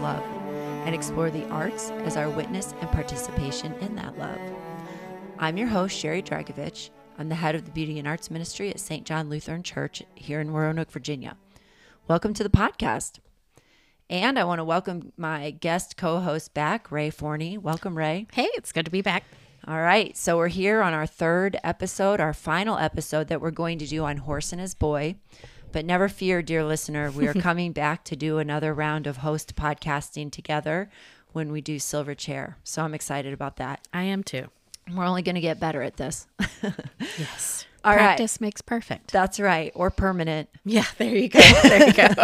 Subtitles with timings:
[0.00, 0.22] love
[0.86, 4.40] and explore the arts as our witness and participation in that love.
[5.38, 6.90] I'm your host, Shari Dragovich.
[7.18, 9.04] I'm the head of the Beauty and Arts Ministry at St.
[9.04, 11.36] John Lutheran Church here in Roanoke, Virginia.
[12.08, 13.18] Welcome to the podcast.
[14.08, 17.58] And I want to welcome my guest co host back, Rhea Forney.
[17.58, 18.24] Welcome, Rhea.
[18.32, 19.24] Hey, it's good to be back.
[19.66, 20.16] All right.
[20.16, 24.04] So we're here on our third episode, our final episode that we're going to do
[24.06, 25.16] on Horse and His Boy.
[25.70, 29.54] But never fear, dear listener, we are coming back to do another round of host
[29.54, 30.88] podcasting together
[31.32, 32.56] when we do Silver Chair.
[32.64, 33.86] So I'm excited about that.
[33.92, 34.46] I am too.
[34.90, 36.26] We're only going to get better at this.
[37.18, 37.66] Yes.
[37.84, 37.98] All right.
[37.98, 39.12] Practice makes perfect.
[39.12, 39.72] That's right.
[39.74, 40.48] Or permanent.
[40.64, 41.40] Yeah, there you go.
[41.62, 42.14] There you go.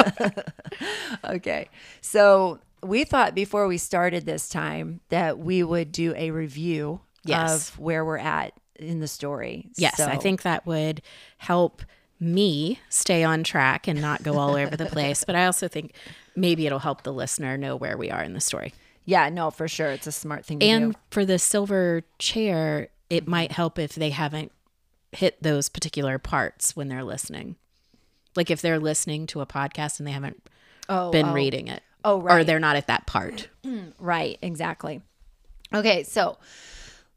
[1.37, 1.69] Okay.
[2.03, 7.71] So we thought before we started this time that we would do a review Yes.
[7.71, 9.71] of where we're at in the story.
[9.79, 11.01] yes, I think that would
[11.39, 11.81] help
[12.21, 15.25] me stay on track and not go all over the place.
[15.25, 15.95] But I also think
[16.37, 18.75] maybe it'll help the listener know where we are in the story.
[19.07, 19.89] Yeah, no, for sure.
[19.91, 20.71] It's a smart thing to do.
[20.73, 20.99] And do.
[21.11, 24.53] for the silver chair, it might help if they haven't
[25.15, 27.57] hit those particular parts when they're listening.
[28.37, 30.43] Like if they're listening to a podcast and they haven't
[30.89, 31.33] Oh, been oh.
[31.33, 31.83] reading it.
[32.05, 33.49] Oh, Or they're not at that part.
[33.99, 35.01] Right, exactly.
[35.73, 36.37] Okay, so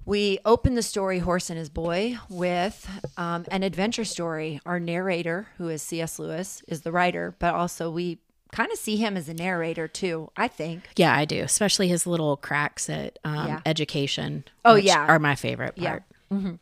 [0.06, 4.61] we open the story Horse and His Boy with um, an adventure story.
[4.66, 6.17] Our narrator, who is C.S.
[6.20, 8.20] Lewis, is the writer, but also we
[8.54, 10.88] kind of see him as a narrator too, I think.
[10.95, 11.42] Yeah, I do.
[11.42, 13.59] Especially his little cracks at um, Yeah.
[13.66, 14.45] education.
[14.64, 15.06] Oh, which yeah.
[15.06, 16.00] are my favorite Yeah.
[16.32, 16.59] part.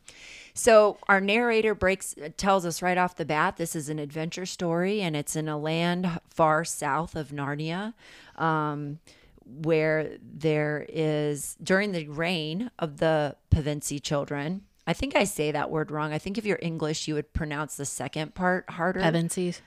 [0.56, 5.02] So our narrator breaks tells us right off the bat this is an adventure story
[5.02, 7.92] and it's in a land far south of Narnia.
[8.36, 8.98] Um,
[9.46, 14.62] where there is during the reign of the Pevensey children.
[14.86, 16.12] I think I say that word wrong.
[16.12, 19.00] I think if you're English, you would pronounce the second part harder.
[19.00, 19.60] Pevensies,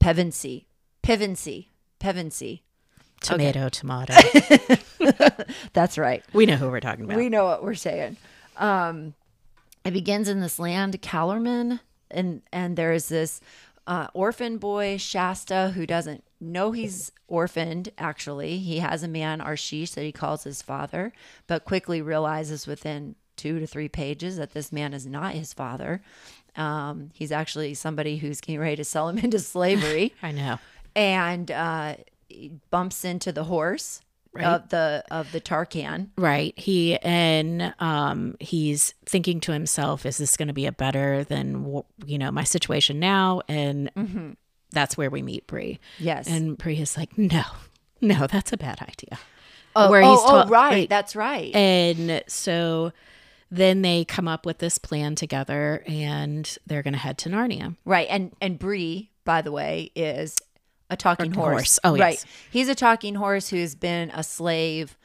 [0.00, 0.66] Pevensey.
[1.02, 1.68] Pevensey.
[1.98, 2.60] Pevensey.
[3.22, 4.14] tomato, tomato.
[5.72, 6.22] That's right.
[6.32, 7.16] we know who we're talking about.
[7.16, 8.16] We know what we're saying.
[8.56, 9.14] Um,
[9.84, 11.80] it begins in this land, Calormen,
[12.10, 13.40] and and there is this
[13.86, 17.90] uh, orphan boy Shasta who doesn't know he's orphaned.
[17.98, 21.12] Actually, he has a man Arsheesh that he calls his father,
[21.46, 26.02] but quickly realizes within two to three pages that this man is not his father.
[26.56, 30.58] Um, he's actually somebody who's getting ready to sell him into slavery I know.
[30.94, 31.94] and uh,
[32.28, 34.02] he bumps into the horse
[34.38, 36.08] of the of the Tarkaan.
[36.16, 36.58] Right.
[36.58, 41.82] He and um he's thinking to himself, is this going to be a better than
[42.04, 43.42] you know my situation now?
[43.48, 44.36] And
[44.72, 45.80] that's where we meet Bree.
[45.98, 46.28] Yes.
[46.28, 47.42] And Bree is like, no,
[48.00, 49.18] no, that's a bad idea.
[49.76, 50.70] Oh, where oh, he's oh, ta- right.
[50.70, 50.88] right.
[50.88, 51.54] That's right.
[51.54, 52.92] And so
[53.50, 57.76] then they come up with this plan together and they're going to head to Narnia.
[57.84, 58.06] right.
[58.10, 60.36] And and Bree, by the way, is
[60.90, 61.78] a talking horse.
[61.78, 61.78] horse.
[61.84, 62.22] Oh, right.
[62.50, 64.96] He's a talking horse who's been a slave.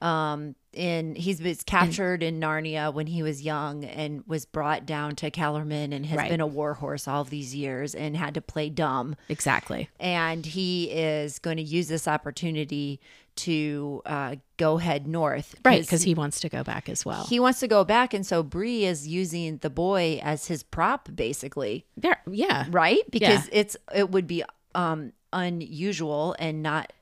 [0.00, 5.14] Um, in he's been captured in Narnia when he was young and was brought down
[5.16, 6.30] to Calormen and has Right.
[6.30, 9.14] been a war horse all these years and had to play dumb.
[9.28, 9.90] Exactly.
[10.00, 13.00] and he is going to use this opportunity
[13.36, 15.54] to uh, go head north.
[15.64, 15.82] Right.
[15.82, 17.24] Because he wants to go back as well.
[17.28, 21.08] he wants to go back, and so Bree is using the boy as his prop,
[21.14, 22.66] basically, there, yeah.
[22.70, 23.02] right?
[23.10, 24.42] Because it's it would be
[24.74, 26.92] um unusual and not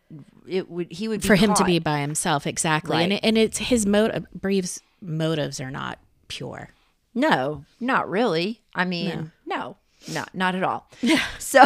[0.48, 2.46] it would he would be For him to be by himself.
[2.46, 3.02] Exactly.
[3.02, 5.98] And, it, and it's his motive, Bree's motives are not
[6.28, 6.70] pure.
[7.14, 8.60] No, not really.
[8.74, 9.76] I mean, no,
[10.12, 10.88] not not at all.
[11.38, 11.64] so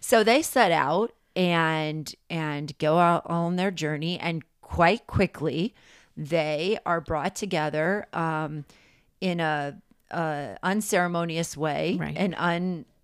[0.00, 5.74] so they set out and and go out on their journey and quite quickly
[6.16, 8.64] they are brought together um
[9.20, 9.76] in a,
[10.10, 12.16] a unceremonious way, Right.
[12.16, 12.34] an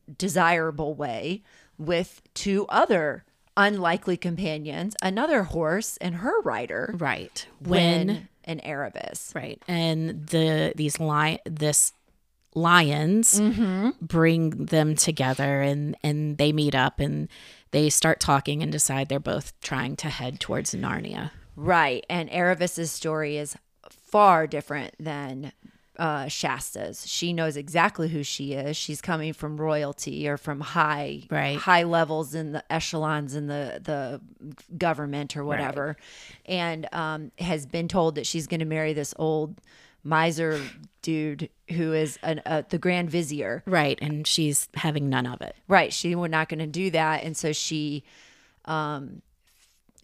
[0.09, 1.43] undesirable way
[1.79, 3.25] with two other
[3.57, 7.47] unlikely companions, another horse and her rider, Right.
[7.61, 9.35] Win When and Aravis.
[9.35, 9.61] right.
[9.67, 11.93] And the these lion this
[12.55, 13.91] lions mm-hmm.
[14.01, 17.29] bring them together and and they meet up and
[17.73, 21.31] they start talking and decide they're both trying to head towards Narnia.
[21.57, 22.05] Right.
[22.09, 23.57] And Aravis's story is
[23.91, 25.53] far different than
[25.99, 27.07] uh, Shasta's.
[27.09, 28.77] She knows exactly who she is.
[28.77, 31.57] She's coming from royalty or from high Right.
[31.59, 34.21] high levels in the echelons in the the
[34.77, 35.97] government or whatever,
[36.47, 39.61] and um, has been told that she's going to marry this old
[40.05, 40.61] miser
[41.03, 43.63] dude who is an, uh, the grand vizier.
[43.67, 43.99] Right.
[44.01, 45.57] And she's having none of it.
[45.67, 45.93] Right.
[45.93, 47.25] She was not going to do that.
[47.25, 48.05] And so she,
[48.67, 49.23] um,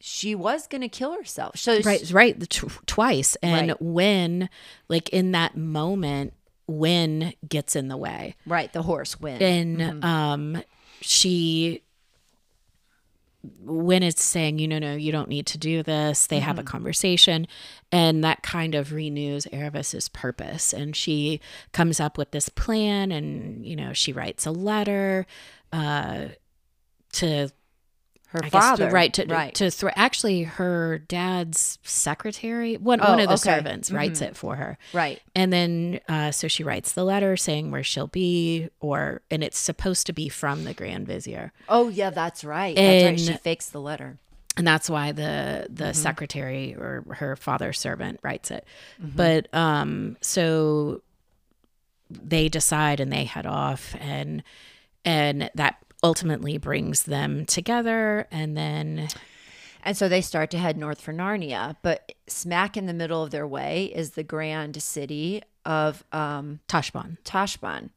[0.05, 1.57] she was going to kill herself.
[1.57, 2.11] So Right.
[2.11, 2.39] Right.
[2.39, 3.37] the tw- twice.
[3.37, 3.81] And Right.
[3.83, 4.51] when,
[4.89, 6.33] like in that moment,
[6.67, 8.35] when gets in the way.
[8.45, 8.73] right.
[8.73, 9.41] The horse Hwin.
[9.41, 10.63] And um,
[11.01, 11.83] she,
[13.61, 16.63] when it's saying, you know, no, you don't need to do this, they have a
[16.63, 17.47] conversation,
[17.91, 20.73] and that kind of renews Aravis's purpose.
[20.73, 21.41] And she
[21.73, 25.27] comes up with this plan, and you know, she writes a letter
[25.73, 26.27] uh,
[27.15, 27.51] to
[28.33, 28.89] her I father.
[28.89, 29.55] to, right to right.
[29.55, 29.91] to throw.
[29.97, 33.43] Actually, her dad's secretary, one Oh, one of the okay.
[33.57, 34.77] servants, writes it for her.
[34.93, 35.21] right.
[35.35, 39.59] And then, uh, so she writes the letter saying where she'll be, or and it's
[39.59, 42.75] supposed to be from the Grand Vizier, Oh yeah, that's right.
[42.77, 43.21] That's right.
[43.21, 44.19] She And- fakes the letter.
[44.57, 45.93] and that's why the the Mm-hmm.
[45.95, 48.67] secretary or her father's servant writes it.
[49.01, 49.17] Mm-hmm.
[49.17, 51.03] But um, so
[52.11, 54.43] they decide and they head off, and
[55.05, 59.09] and that ultimately brings them together, and then
[59.85, 63.31] And so they start to head north for Narnia, but smack in the middle of
[63.31, 67.19] their way is the grand city of um, Tashban.
[67.25, 67.91] Tashbaan.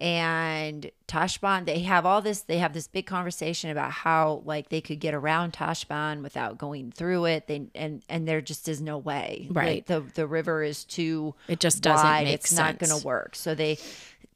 [0.00, 4.80] And Tashbaan, they have all this, they have this big conversation about how like they
[4.80, 7.46] could get around Tashbaan without going through it.
[7.46, 9.46] They and and there just is no way.
[9.48, 9.86] Like, Right.
[9.86, 12.24] the the river is too It just doesn't wide.
[12.24, 13.36] make it's not gonna work.
[13.36, 13.78] So they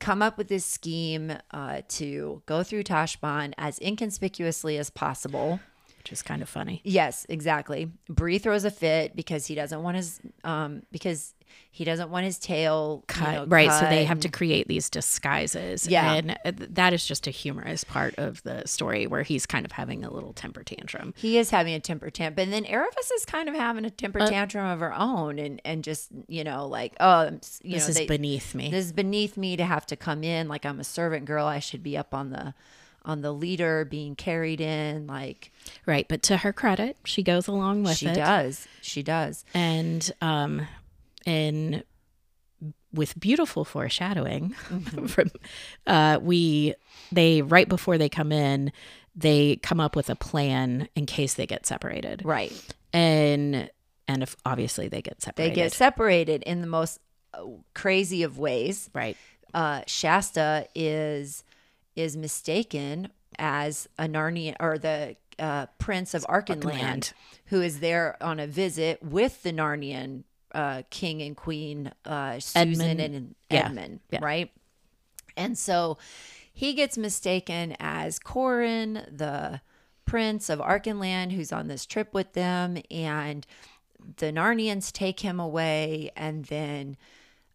[0.00, 5.60] come up with this scheme uh, to go through Tashbaan as inconspicuously as possible.
[6.08, 6.80] Which is kind of funny.
[6.84, 7.90] Yes, exactly.
[8.08, 11.34] Bree throws a fit because he doesn't want his um because
[11.70, 13.70] he doesn't want his tail you Cut, know, right.
[13.70, 15.86] So they cut have to create these disguises.
[15.86, 16.14] Yeah.
[16.14, 20.02] And that is just a humorous part of the story where he's kind of having
[20.02, 21.12] a little temper tantrum.
[21.16, 24.20] He is having a temper tantrum, and then Aravis is kind of having a temper
[24.20, 27.24] Uh, tantrum of her own, and and just you know like oh
[27.62, 28.70] you This know is they, beneath me.
[28.70, 31.44] this is beneath me to have to come in like I'm a servant girl.
[31.44, 32.54] I should be up on the
[33.04, 35.50] on the leader being carried in like
[35.86, 36.06] right.
[36.08, 38.14] But to her credit, she goes along with she it.
[38.14, 40.66] does she does And, um,
[41.26, 41.84] and
[42.92, 45.06] with beautiful foreshadowing Mm-hmm.
[45.08, 45.30] from,
[45.86, 46.74] uh, we,
[47.12, 48.72] they, right before they come in,
[49.14, 52.22] they come up with a plan in case they get separated.
[52.24, 52.52] right.
[52.92, 53.70] And,
[54.06, 56.98] and if obviously they get separated They get separated in the most
[57.34, 57.42] uh,
[57.74, 58.88] crazy of ways.
[58.94, 59.16] right.
[59.52, 61.44] uh, Shasta is
[61.98, 63.08] is mistaken
[63.38, 67.12] as a Narnian or the uh, Prince of Archenland,
[67.46, 70.24] who is there on a visit with the Narnian
[70.54, 73.00] uh, king and queen uh, Susan Edmund.
[73.14, 73.66] and Yeah.
[73.66, 74.18] Edmund, Yeah.
[74.22, 74.50] right?
[75.36, 75.98] And so
[76.52, 79.60] he gets mistaken as Corin, the
[80.04, 83.46] prince of Archenland, who's on this trip with them, and
[84.16, 86.96] the Narnians take him away, and then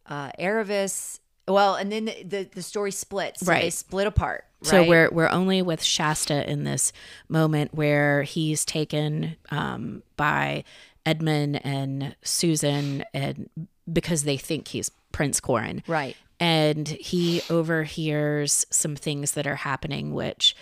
[0.06, 1.20] uh, Aravis.
[1.48, 3.42] Well, and then the, the, the story splits.
[3.42, 4.46] So They split apart.
[4.62, 6.94] So we're we're only with Shasta in this
[7.28, 10.64] moment where he's taken um, by
[11.06, 13.50] Edmund and Susan, and
[13.92, 16.16] because they think he's Prince Corin, right.
[16.40, 20.56] and he overhears some things that are happening, which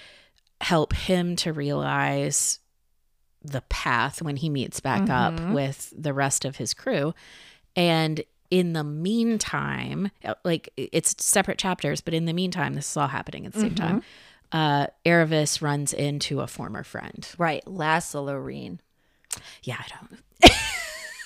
[0.62, 2.57] help him to realize
[3.44, 7.13] the path when he meets back up with the rest of his crew,
[7.75, 10.12] and in the meantime,
[10.44, 13.75] like it's separate chapters, but in the meantime, this is all happening at the same
[13.75, 14.03] time.
[14.51, 17.27] Uh, Aravis runs into a former friend.
[17.38, 17.63] Right.
[17.65, 18.80] Lassalorine.
[19.64, 19.85] Yeah, I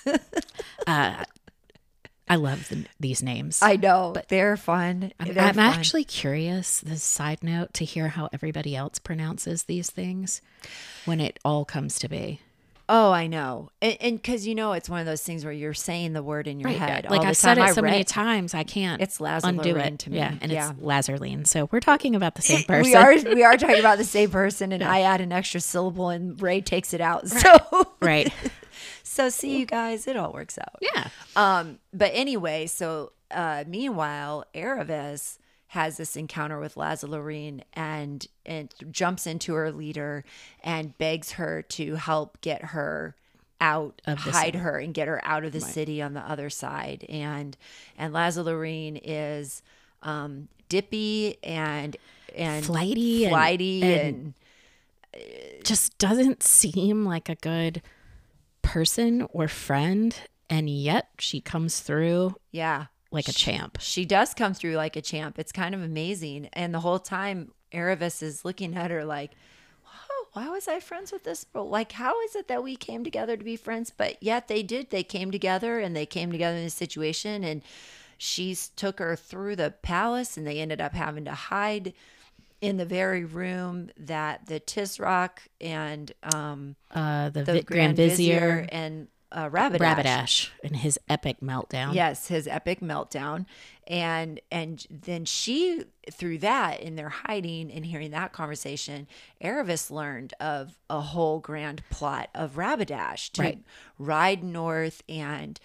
[0.06, 0.22] don't.
[0.88, 1.24] uh,
[2.28, 3.60] I love the, these names.
[3.62, 4.12] I know.
[4.14, 5.12] But they're fun.
[5.20, 5.66] I'm, They're I'm fun.
[5.66, 10.42] actually curious, this side note, to hear how everybody else pronounces these things
[11.06, 12.42] when it all comes to be.
[12.88, 13.70] Oh, I know.
[13.82, 16.60] And because, you know, it's one of those things where you're saying the word in
[16.60, 17.08] your head.
[17.10, 17.66] Like all I've said time.
[17.66, 20.00] it I so many times, I can't It's undo Lazarine it.
[20.00, 20.18] to me.
[20.18, 20.72] Yeah, and Yeah.
[20.72, 21.48] it's Lazarline.
[21.48, 22.92] So we're talking about the same person.
[22.92, 26.10] We are we are talking about the same person, and I add an extra syllable,
[26.10, 27.28] and Rhea takes it out.
[27.28, 27.50] So
[28.02, 28.32] right.
[29.02, 30.76] so see you guys, it all works out.
[30.80, 31.08] Yeah.
[31.36, 35.40] Um, but anyway, so uh, meanwhile, Aravis
[35.76, 40.26] has this encounter with Lazarine and and jumps into her leader
[40.64, 43.16] and begs her to help get her
[43.62, 44.58] out, Of hide city.
[44.58, 47.06] her, and get her out of the city on the other side.
[47.08, 47.56] And
[47.98, 49.62] and Lazarine is
[50.04, 51.96] um, dippy and
[52.36, 54.34] and Flighty and- flighty and-
[55.14, 57.82] and Just doesn't seem like a good
[58.62, 60.16] person or friend.
[60.50, 62.86] And yet she comes through yeah.
[63.16, 63.78] Like a champ.
[63.80, 65.40] She does come through like a champ.
[65.40, 66.50] It's kind of amazing.
[66.54, 69.32] And the whole time, Aravis is looking at her like,
[69.84, 71.68] "Whoa, why was I friends with this girl?
[71.68, 73.92] Like, how is it that we came together to be friends?
[73.96, 74.90] But yet they did.
[74.90, 77.44] They came together and they came together in this situation.
[77.44, 77.62] And
[78.18, 81.94] she took her through the palace and they ended up having to hide
[82.62, 88.66] in the very room that the Tisroc and um, Uh, the, the Vi- Grand Vizier,
[88.72, 91.94] and uh, Rabbit Rabadash, and his epic meltdown.
[91.94, 93.46] Yes, his epic meltdown.
[93.88, 99.08] And and then she through that in their hiding and hearing that conversation,
[99.44, 103.64] Aravis learned of a whole grand plot of Rabadash to Right.
[104.00, 105.60] ride north and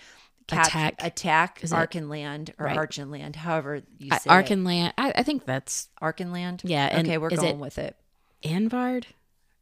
[0.48, 2.76] cap- Attack- attack is Archenland or Right.
[2.76, 4.22] Archenland, however you say it.
[4.28, 4.92] Archenland.
[4.98, 6.62] I, I think that's Archenland.
[6.64, 7.96] Yeah, and okay, we're going it- with it.
[8.42, 9.06] Anvard.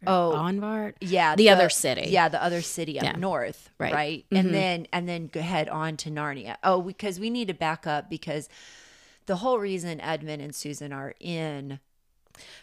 [0.06, 0.94] Oh, Anvard.
[1.00, 2.08] yeah, the other city.
[2.10, 3.12] Yeah, the other city up Yeah.
[3.16, 3.92] north, Right.
[3.92, 4.24] right?
[4.32, 4.38] Mhm.
[4.38, 6.56] And then and then go head on to Narnia.
[6.62, 8.48] Oh, because we need to back up because
[9.26, 11.80] the whole reason Edmund and Susan are in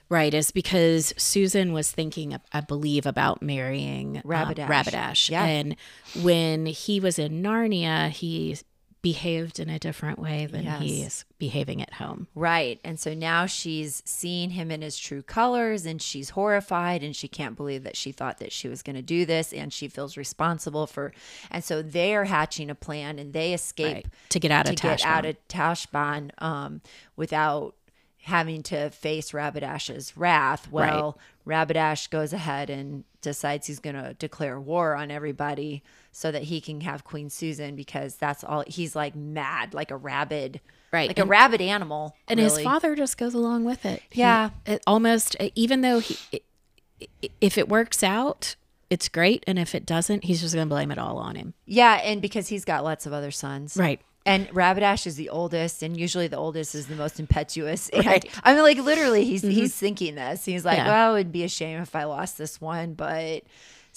[0.08, 4.68] Right, is because Susan was thinking, I believe, about marrying um, Rabadash.
[4.68, 5.30] Rabadash.
[5.30, 5.44] Yeah.
[5.44, 5.76] And
[6.22, 8.58] when he was in Narnia, he
[9.06, 10.82] behaved in a different way than Yes.
[10.82, 12.28] he's behaving at home.
[12.34, 17.16] right, and so now she's seeing him in his true colors, and she's horrified, and
[17.16, 19.88] she can't believe that she thought that she was going to do this, and she
[19.88, 21.14] feels responsible for,
[21.52, 24.06] and so they are hatching a plan, and they escape Right.
[24.30, 26.82] To get out to of get out of Tashbaan um,
[27.16, 27.76] without
[28.24, 30.72] having to face Rabadash's wrath.
[30.72, 35.84] Well, Rabadash goes ahead and decides he's going to declare war on everybody
[36.18, 39.98] so that he can have Queen Susan because that's all he's like mad, like a
[39.98, 40.62] rabid,
[40.94, 41.10] Right.
[41.10, 42.16] like a rabid animal.
[42.30, 44.02] and his father just goes along with it.
[44.10, 44.52] He- Yeah.
[44.66, 46.18] it almost, even though he,
[47.42, 48.56] if it works out,
[48.90, 49.44] it's great.
[49.46, 51.54] And if it doesn't, he's just going to blame it all on him.
[51.66, 53.76] Yeah, and because he's got lots of other sons.
[53.76, 54.00] Right.
[54.26, 57.90] And Rabadash is the oldest, and usually the oldest is the most impetuous.
[57.94, 58.24] And Right.
[58.26, 58.40] Mm-hmm.
[58.44, 60.46] I mean, like literally, he's he's thinking this.
[60.46, 60.88] He's like, Yeah.
[60.88, 63.44] "Well, it'd be a shame if I lost this one, but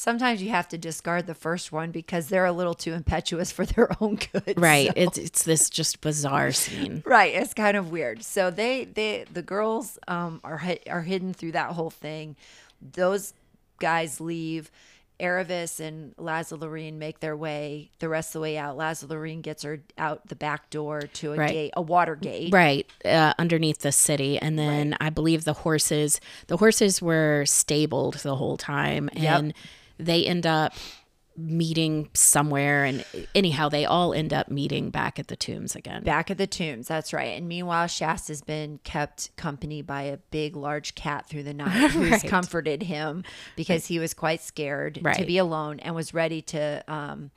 [0.01, 3.67] sometimes you have to discard the first one because they're a little too impetuous for
[3.67, 4.87] their own good." Right.
[4.87, 7.03] So- It's, it's this just bizarre scene.
[7.05, 7.35] right.
[7.35, 8.23] It's kind of weird.
[8.23, 12.37] So they they the girls um are are hidden through that whole thing.
[12.81, 13.35] Those
[13.81, 14.71] guys leave.
[15.21, 18.79] Aravis and Lazarine make their way the rest of the way out.
[18.79, 21.51] Lazarine gets her out the back door to a Right.
[21.51, 22.53] gate, a water gate.
[22.53, 28.15] right uh, underneath the city and then i believe the horses the horses were stabled
[28.23, 29.55] the whole time Yep.
[29.99, 30.73] They end up
[31.37, 36.33] meeting somewhere and anyhow they all end up meeting back at the tombs again Back
[36.33, 37.37] at the tombs, that's right.
[37.39, 42.11] And meanwhile, Shasta's been kept company by a big, large cat through the night who's
[42.11, 42.25] Right.
[42.27, 43.23] comforted him
[43.55, 47.31] because he was quite scared to be alone and was ready to um,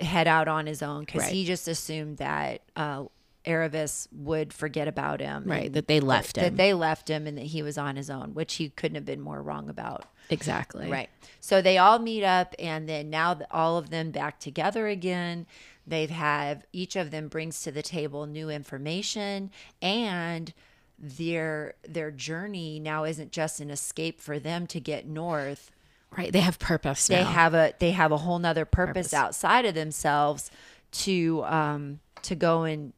[0.00, 1.32] head out on his own because Right.
[1.32, 3.04] he just assumed that uh,
[3.46, 5.44] Aravis would forget about him.
[5.44, 7.94] right that they left that him That they left him and that he was on
[7.94, 10.06] his own, which he couldn't have been more wrong about.
[10.32, 11.08] Exactly Right.
[11.40, 15.46] So they all meet up, and then now all of them back together again.
[15.86, 20.52] They've have each of them brings to the table new information, and
[20.98, 25.70] their their journey now isn't just an escape for them to get north.
[26.16, 27.30] right they have purpose They now.
[27.30, 29.14] have a they have a whole nother purpose, Purpose.
[29.14, 30.50] outside of themselves
[30.92, 32.92] to um to go and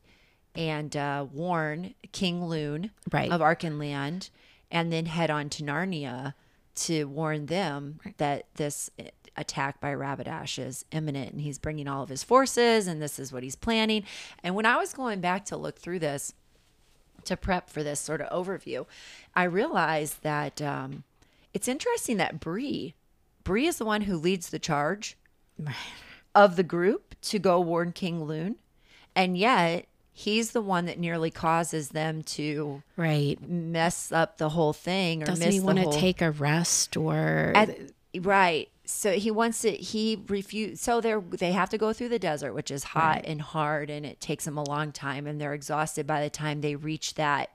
[0.57, 3.33] and uh, warn King Lune Right.
[3.33, 4.29] of Archenland,
[4.71, 6.35] and then head on to Narnia
[6.75, 8.91] to warn them that this
[9.37, 13.33] attack by Rabadash is imminent, and he's bringing all of his forces, and this is
[13.33, 14.05] what he's planning.
[14.43, 16.35] And when I was going back to look through this
[17.25, 18.87] to prep for this sort of overview,
[19.35, 21.05] I realized that um,
[21.53, 22.95] it's interesting that Bree,
[23.43, 25.17] Bree is the one who leads the charge
[26.35, 28.57] of the group to go warn King Lune,
[29.15, 29.87] and yet
[30.17, 35.27] he's the one that nearly causes them to right mess up the whole thing or
[35.27, 37.77] doesn't he want to whole take a rest or at,
[38.21, 38.69] right.
[38.87, 39.71] So he wants to.
[39.71, 40.79] He refuse.
[40.81, 44.05] So they're they have to go through the desert, which is hot and hard, and
[44.05, 47.49] it takes them a long time, and they're exhausted by the time they reach that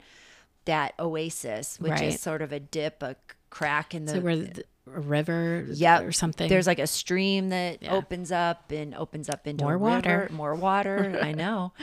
[0.65, 2.03] that oasis, which Right.
[2.05, 3.15] is sort of a dip, a
[3.51, 4.13] crack in the.
[4.13, 4.63] so where the,
[4.95, 6.03] a river Yep.
[6.03, 7.93] or something There's like a stream that Yeah.
[7.93, 10.19] opens up and opens up into More water.
[10.21, 11.19] river, more water.
[11.23, 11.73] I know,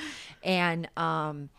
[0.43, 1.51] and um,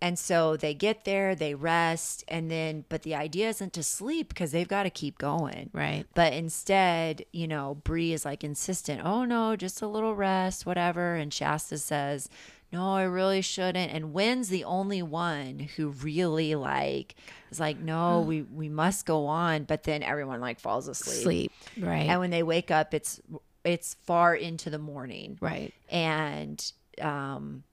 [0.00, 4.28] and so they get there, they rest, and then but the idea isn't to sleep
[4.28, 5.70] because they've got to keep going.
[5.72, 10.64] right But instead, you know, Bree is like insistent, oh no, just a little rest,
[10.66, 11.14] whatever.
[11.16, 12.28] And Shasta says,
[12.72, 13.92] no, I really shouldn't.
[13.92, 17.14] And Hwin's the only one who really like
[17.50, 19.64] is like, no, we, we must go on.
[19.64, 21.22] But then everyone like falls asleep.
[21.22, 23.20] sleep right And when they wake up, it's
[23.64, 25.38] it's far into the morning.
[25.40, 27.64] right And um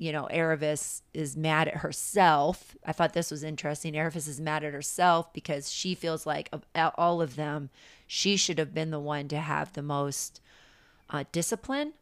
[0.00, 2.76] you know, Aravis is mad at herself.
[2.86, 3.94] I thought this was interesting.
[3.94, 6.62] Aravis is mad at herself because she feels like of
[6.96, 7.70] all of them,
[8.06, 10.40] she should have been the one to have the most
[11.10, 11.94] uh, discipline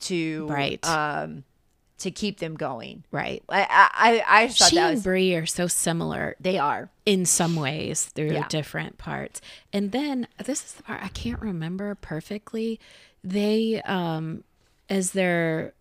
[0.00, 0.82] to Right.
[0.86, 1.44] um
[1.98, 3.04] to keep them going.
[3.10, 3.42] right.
[3.48, 3.66] I
[4.28, 6.90] I I just thought She that and was Bree are so similar they are.
[7.04, 8.46] in some ways through Yeah.
[8.48, 9.40] different parts.
[9.72, 12.78] And then this is the part I can't remember perfectly.
[13.24, 14.44] They um
[14.88, 15.74] as they're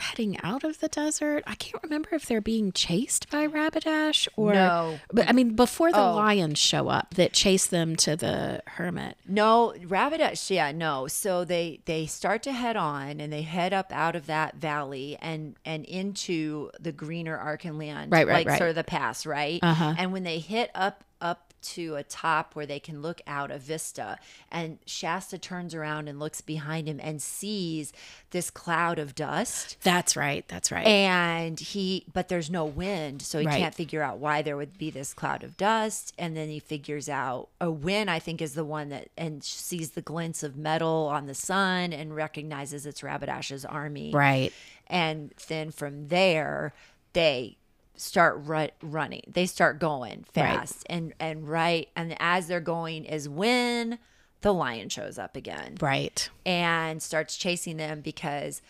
[0.00, 4.52] heading out of the desert, I can't remember if they're being chased by Rabadash or
[4.54, 4.98] No.
[5.12, 6.14] but I mean before the Oh.
[6.14, 9.16] lions show up that chase them to the hermit.
[9.28, 10.50] No, Rabadash.
[10.50, 11.06] yeah, no.
[11.08, 15.16] So they they start to head on and they head up out of that valley
[15.20, 18.58] and and into the greener Archenland, Right, right, like right.
[18.58, 19.60] sort of the pass, right?
[19.62, 19.94] Uh-huh.
[19.98, 23.58] And when they hit up up to a top where they can look out a
[23.58, 24.18] vista,
[24.50, 27.92] and Shasta turns around and looks behind him and sees
[28.30, 29.76] this cloud of dust.
[29.82, 30.46] That's right.
[30.48, 30.86] That's right.
[30.86, 33.58] And he, but there's no wind, so he Right.
[33.58, 36.12] can't figure out why there would be this cloud of dust.
[36.18, 39.90] And then he figures out a wind, I think, is the one that and sees
[39.90, 44.10] the glints of metal on the sun and recognizes it's Rabadash's army.
[44.12, 44.52] right.
[44.88, 46.74] And then from there,
[47.14, 47.56] they
[47.96, 49.22] start ru- running.
[49.26, 51.88] They start going fast and and right.
[51.96, 53.98] And as they're going is when
[54.40, 56.28] the lion shows up again Right.
[56.44, 58.60] and starts chasing them because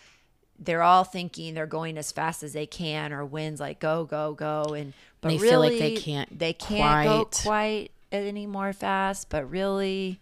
[0.59, 4.33] they're all thinking they're going as fast as they can or winds like go go
[4.33, 8.45] go and but They really feel like they can't they can't go quite- quite any
[8.45, 10.19] more fast but really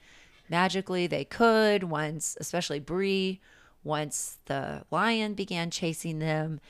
[0.49, 3.41] magically they could once especially Bree
[3.83, 6.61] once the lion began chasing them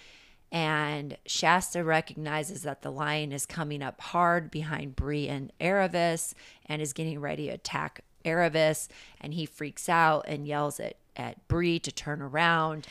[0.51, 6.33] and Shasta recognizes that the lion is coming up hard behind Bree and Aravis
[6.65, 8.87] and is getting ready to attack Aravis
[9.19, 12.87] and he freaks out and yells at at Bree to turn around.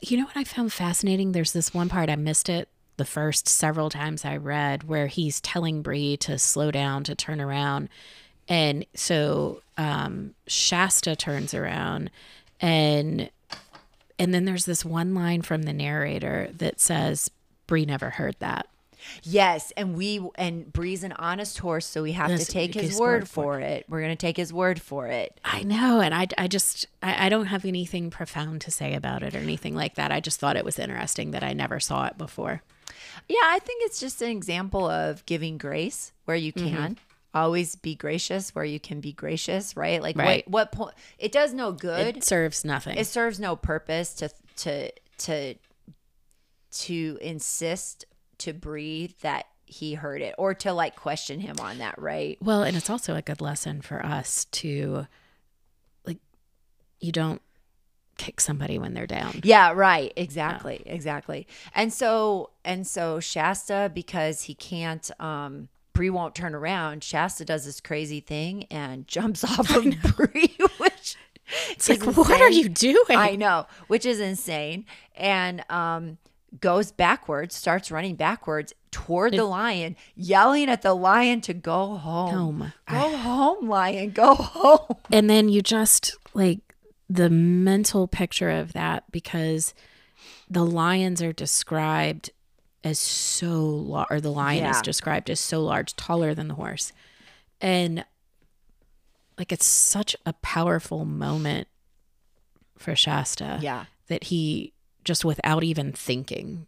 [0.00, 1.32] You know what I found fascinating?
[1.32, 5.40] There's this one part I missed it the first several times I read where he's
[5.40, 7.88] telling Bree to slow down, to turn around.
[8.48, 12.10] And so um, Shasta turns around
[12.60, 13.30] and
[14.18, 17.30] and then there's this one line from the narrator that says
[17.66, 18.66] Bree never heard that.
[19.22, 23.00] Yes, and we and Bree's an honest horse, so we have to take his, his
[23.00, 23.86] word, word for it.
[23.88, 25.38] We're going to take his word for it.
[25.44, 29.22] I know, and I, I just I, I don't have anything profound to say about
[29.22, 30.10] it or anything like that.
[30.10, 32.62] I just thought it was interesting that I never saw it before.
[33.28, 36.94] Yeah, I think it's just an example of giving grace where you Mm-hmm.
[37.34, 40.02] Always be gracious where you can be gracious, right?
[40.02, 40.48] Like Right.
[40.48, 42.16] what what point it does no good.
[42.16, 42.96] It serves nothing.
[42.96, 45.54] it serves no purpose to to to
[46.70, 48.04] to insist
[48.38, 52.38] to breathe that he heard it or to like question him on that, right?
[52.40, 55.06] Well, and it's also a good lesson for us to
[56.06, 56.18] like
[57.00, 57.42] you don't
[58.16, 59.40] kick somebody when they're down.
[59.44, 60.12] Yeah, right.
[60.16, 60.82] Exactly.
[60.86, 61.46] Exactly.
[61.74, 67.02] And so and so Shasta because he can't um Bree won't turn around.
[67.02, 69.84] Shasta does this crazy thing and jumps off of
[70.14, 71.16] Bree, which
[71.70, 73.18] It's like, what are you doing?
[73.18, 74.86] I know, which is insane.
[75.16, 76.18] And um
[76.60, 82.60] goes backwards, starts running backwards toward the lion, yelling at the lion to go home.
[82.60, 82.72] Home.
[82.88, 84.10] Go home, lion.
[84.10, 84.96] Go home.
[85.10, 86.60] and then you just like
[87.10, 89.74] the mental picture of that because
[90.48, 92.30] the lions are described
[92.84, 96.92] as so large, or the lion is described as so large, taller than the horse.
[97.60, 98.04] And
[99.38, 101.68] like it's such a powerful moment
[102.76, 103.86] for Shasta Yeah.
[104.08, 104.72] that he
[105.04, 106.66] just without even thinking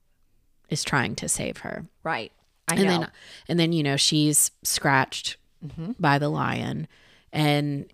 [0.69, 1.87] is trying to save her.
[2.03, 2.33] Right.
[2.69, 2.91] I and know.
[3.01, 3.11] then
[3.49, 5.93] and then you know she's scratched Mm-hmm.
[6.01, 6.89] by the lion
[7.35, 7.85] and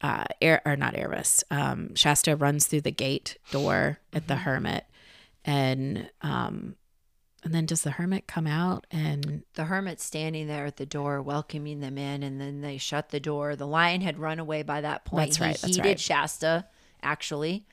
[0.00, 4.28] uh air or not Aravis um Shasta runs through the gate door at Mm-hmm.
[4.28, 4.84] the hermit
[5.44, 6.76] and um
[7.44, 11.20] and then does the hermit come out and the hermit's standing there at the door
[11.22, 14.80] welcoming them in and then they shut the door the lion had run away by
[14.80, 16.00] that point That's he right, that's heeded right.
[16.00, 16.66] shasta
[17.02, 17.66] actually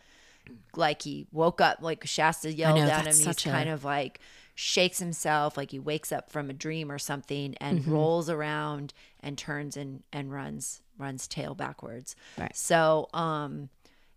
[0.75, 3.83] like he woke up like shasta yelled know, at him he's such a- kind of
[3.83, 4.19] like
[4.55, 7.91] shakes himself like he wakes up from a dream or something and Mm-hmm.
[7.93, 12.55] rolls around and turns and and runs runs tail backwards Right.
[12.55, 13.69] so um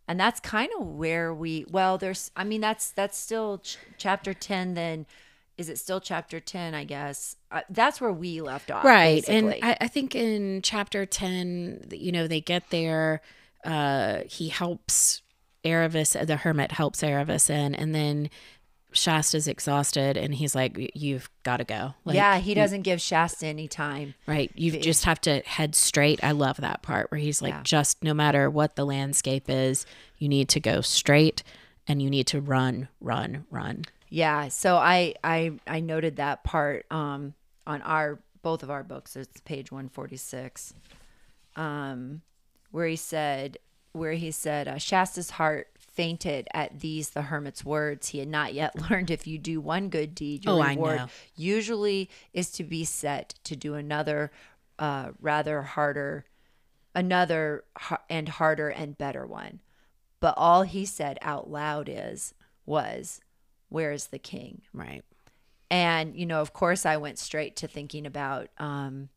[0.08, 4.34] and that's kind of where we well there's i mean that's that's still ch- chapter
[4.34, 5.06] 10 then
[5.56, 9.54] is it still chapter 10 i guess uh, that's where we left off right and.
[9.62, 13.20] I, I think in chapter 10 you know they get there
[13.64, 15.22] uh he helps
[15.64, 18.28] Aravis the hermit helps Aravis in and then
[18.92, 23.46] Shasta's exhausted and he's like you've got to go like, yeah he doesn't give shasta
[23.46, 24.52] any time Right.
[24.54, 26.22] You just have to head straight.
[26.22, 27.60] I love that part where he's like, Yeah.
[27.64, 29.84] just no matter what the landscape is,
[30.18, 31.42] you need to go straight
[31.88, 33.84] and you need to run, run, run.
[34.14, 34.46] Yeah.
[34.46, 37.34] So I I I noted that part um
[37.66, 39.16] on our both of our books.
[39.16, 40.72] It's page 146.
[41.56, 42.22] Um
[42.70, 43.58] where he said
[43.92, 48.08] where he said uh, Shasta's heart fainted at these the hermit's words.
[48.10, 50.96] He had not yet learned if you do one good deed, your Oh, I reward
[50.96, 51.06] know.
[51.34, 54.30] usually is to be set to do another
[54.78, 56.24] uh rather harder
[56.94, 57.64] another
[58.08, 59.58] and harder and better one.
[60.20, 62.32] But all he said out loud is
[62.64, 63.20] was
[63.68, 64.62] where is the king?
[64.72, 65.02] Right.
[65.70, 69.08] and you know of course i went straight to thinking about um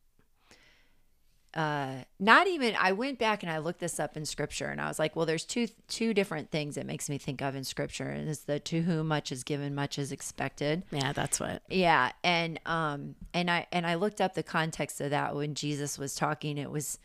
[1.54, 4.86] uh not even i went back and i looked this up in scripture and i
[4.86, 8.08] was like well there's two two different things it makes me think of in scripture
[8.08, 11.62] and it's the to whom much is given much is expected Yeah, that's what.
[11.70, 15.98] yeah and um and i and i looked up the context of that when jesus
[15.98, 16.98] was talking it was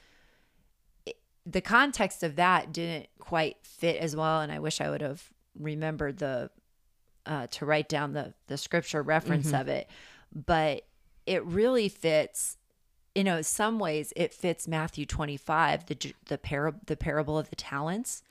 [1.06, 5.02] it- the context of that didn't quite fit as well and i wish i would
[5.02, 5.24] have
[5.58, 6.50] remembered the
[7.26, 9.90] uh to write down the the scripture reference of it
[10.34, 10.84] but
[11.26, 12.58] it really fits
[13.16, 17.56] you know some ways it fits matthew 25 the the par- the parable of the
[17.56, 18.24] talents.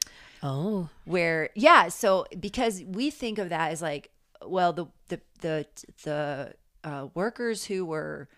[0.42, 4.10] Oh, where yeah so because we think of that as like
[4.44, 5.66] well the the the
[6.02, 8.28] the uh, workers who were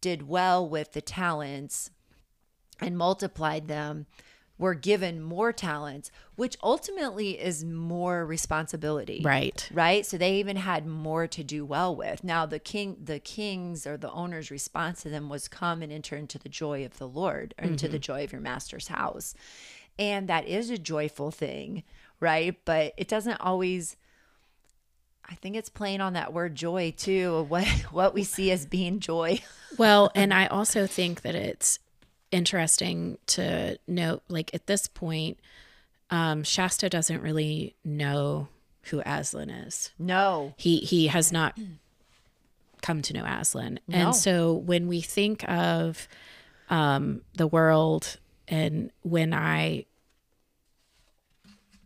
[0.00, 1.90] did well with the talents
[2.80, 4.06] and multiplied them
[4.56, 9.20] were given more talents which ultimately is more responsibility.
[9.24, 9.68] Right.
[9.72, 10.04] right?
[10.04, 12.24] So they even had more to do well with.
[12.24, 16.16] Now the king the king's or the owner's response to them was come and enter
[16.16, 18.02] into the joy of the lord or into the mm-hmm.
[18.02, 19.34] joy of your master's house.
[19.96, 21.84] And that is a joyful thing
[22.20, 22.58] right?
[22.64, 23.96] But it doesn't always
[25.26, 29.00] i think it's playing on that word joy too what what we see as being
[29.00, 29.40] joy.
[29.78, 31.78] Well, and I also think that it's
[32.34, 35.38] interesting to note, like at this point,
[36.10, 38.48] um, Shasta doesn't really know
[38.90, 39.90] who Aslan is.
[39.98, 41.56] no He he has not
[42.82, 43.96] come to know Aslan, No.
[43.96, 46.06] and so when we think of
[46.68, 48.18] um, the world,
[48.48, 49.86] and when I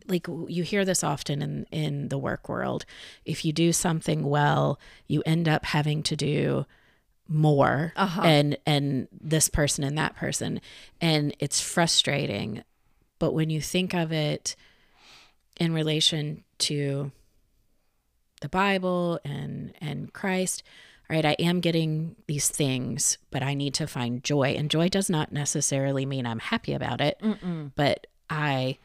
[0.07, 2.85] like you hear this often in in the work world,
[3.25, 6.65] if you do something well, you end up having to do
[7.29, 8.21] more uh-huh.
[8.23, 10.59] and and this person and that person.
[10.99, 12.63] And it's frustrating.
[13.19, 14.55] But when you think of it
[15.57, 17.11] in relation to
[18.41, 20.63] the bible and and christ
[21.09, 24.55] all right i am getting these things but i need to find joy.
[24.57, 27.21] And joy does not necessarily mean i'm happy about it
[27.75, 28.77] but i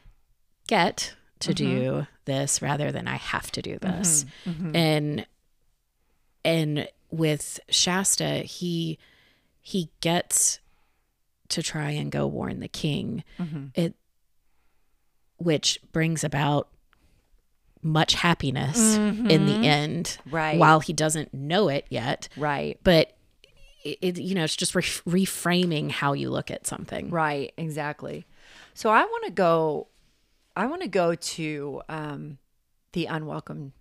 [0.66, 1.64] get to mm-hmm.
[1.64, 4.24] do this rather than i have to do this.
[4.46, 4.66] Mm-hmm.
[4.66, 4.76] Mm-hmm.
[4.76, 5.26] And
[6.44, 8.98] and with Shasta, he
[9.60, 10.60] he gets
[11.48, 13.24] to try and go warn the king,
[13.74, 13.94] it
[15.36, 16.68] which brings about
[17.82, 20.58] much happiness in the end, Right.
[20.58, 23.16] While he doesn't know it yet, right but
[23.84, 27.10] it, it you know it's just re- reframing how you look at something.
[27.10, 28.26] Right, exactly.
[28.72, 29.88] So I want to go
[30.56, 32.38] I want to go to um
[32.92, 33.72] the unwelcome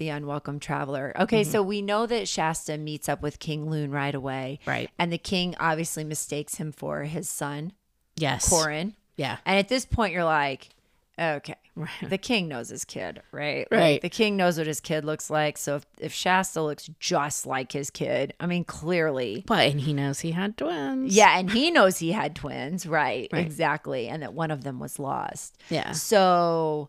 [0.00, 1.12] the unwelcome traveler.
[1.20, 4.58] Okay, so we know that Shasta meets up with King Lune right away.
[4.66, 4.90] Right.
[4.98, 7.72] And the king obviously mistakes him for his son,
[8.16, 8.48] Yes.
[8.48, 8.96] Corin.
[9.16, 9.36] Yeah.
[9.46, 10.70] And at this point you're like,
[11.18, 11.54] okay.
[11.76, 11.90] Right.
[12.10, 13.66] The king knows his kid, right?
[13.70, 14.02] Like, Right.
[14.02, 15.56] the king knows what his kid looks like.
[15.58, 19.92] So if, if Shasta looks just like his kid, I mean, clearly But and he
[19.92, 21.14] knows he had twins.
[21.14, 23.28] yeah, and he knows he had twins, right?
[23.32, 23.44] Right.
[23.46, 25.56] Exactly, and that one of them was lost.
[25.70, 25.92] Yeah.
[25.92, 26.88] So,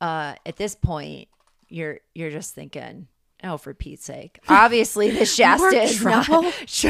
[0.00, 1.28] uh, at this point,
[1.68, 3.08] you're you're just thinking,
[3.44, 4.40] oh, for Pete's sake!
[4.48, 6.42] Obviously, the Shasta is trouble?
[6.42, 6.54] not.
[6.66, 6.86] Sh-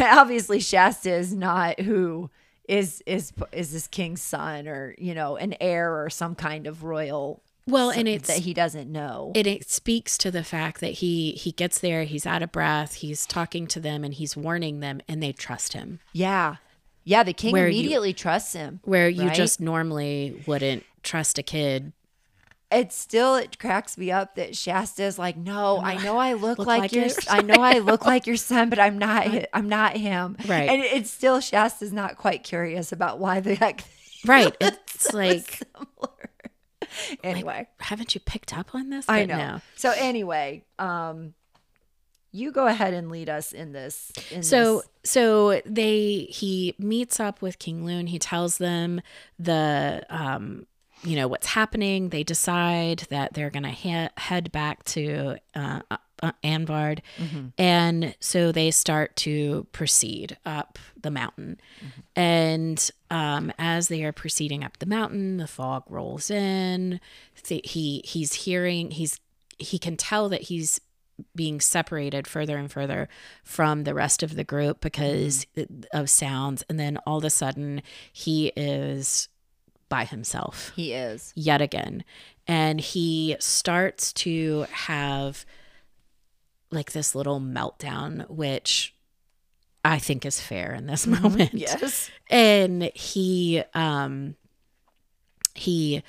[0.00, 2.30] obviously, Shasta is not who
[2.68, 6.84] is is is this king's son or you know an heir or some kind of
[6.84, 7.42] royal.
[7.66, 9.32] Well, and it's that he doesn't know.
[9.34, 12.94] it, it speaks to the fact that he he gets there he's out of breath
[12.94, 16.56] he's talking to them and he's warning them and they trust him yeah,
[17.04, 17.22] yeah.
[17.24, 18.80] The king Where you- immediately trusts him.
[18.84, 19.34] where you Right?
[19.36, 21.92] just normally wouldn't trust a kid
[22.70, 26.58] it still it cracks me up that Shasta is like, no, I know I look,
[26.58, 29.26] Look like, like your, your I know I look like your son, but I'm not,
[29.52, 30.36] I'm not him.
[30.46, 30.68] Right.
[30.68, 33.84] And it's still Shasta's not quite curious about why the heck.
[34.26, 36.30] right it's like similar.
[37.22, 39.36] Anyway, haven't you picked up on this I know.
[39.36, 39.60] no.
[39.76, 41.34] So anyway, um,
[42.32, 44.12] you go ahead and lead us in this.
[44.30, 45.12] In so this.
[45.12, 49.00] so they he meets up with king Lune he tells them
[49.38, 50.66] the um
[51.04, 52.08] you know what's happening.
[52.08, 55.80] They decide that they're gonna he- head back to uh,
[56.22, 57.02] uh, Anvard,
[57.56, 61.60] and so they start to proceed up the mountain.
[62.16, 67.00] And um, as they are proceeding up the mountain, the fog rolls in.
[67.44, 69.20] Th- he he's hearing he's
[69.58, 70.80] he can tell that he's
[71.34, 73.08] being separated further and further
[73.42, 75.46] from the rest of the group because
[75.92, 77.82] of sounds, and then all of a sudden
[78.12, 79.28] he is
[79.88, 81.32] by himself He is.
[81.34, 82.04] yet again.
[82.46, 85.44] And he starts to have
[86.70, 88.94] like this little meltdown, which
[89.84, 91.54] I think is fair in this moment.
[91.54, 92.10] Yes.
[92.28, 94.36] And he, um,
[95.54, 96.02] he,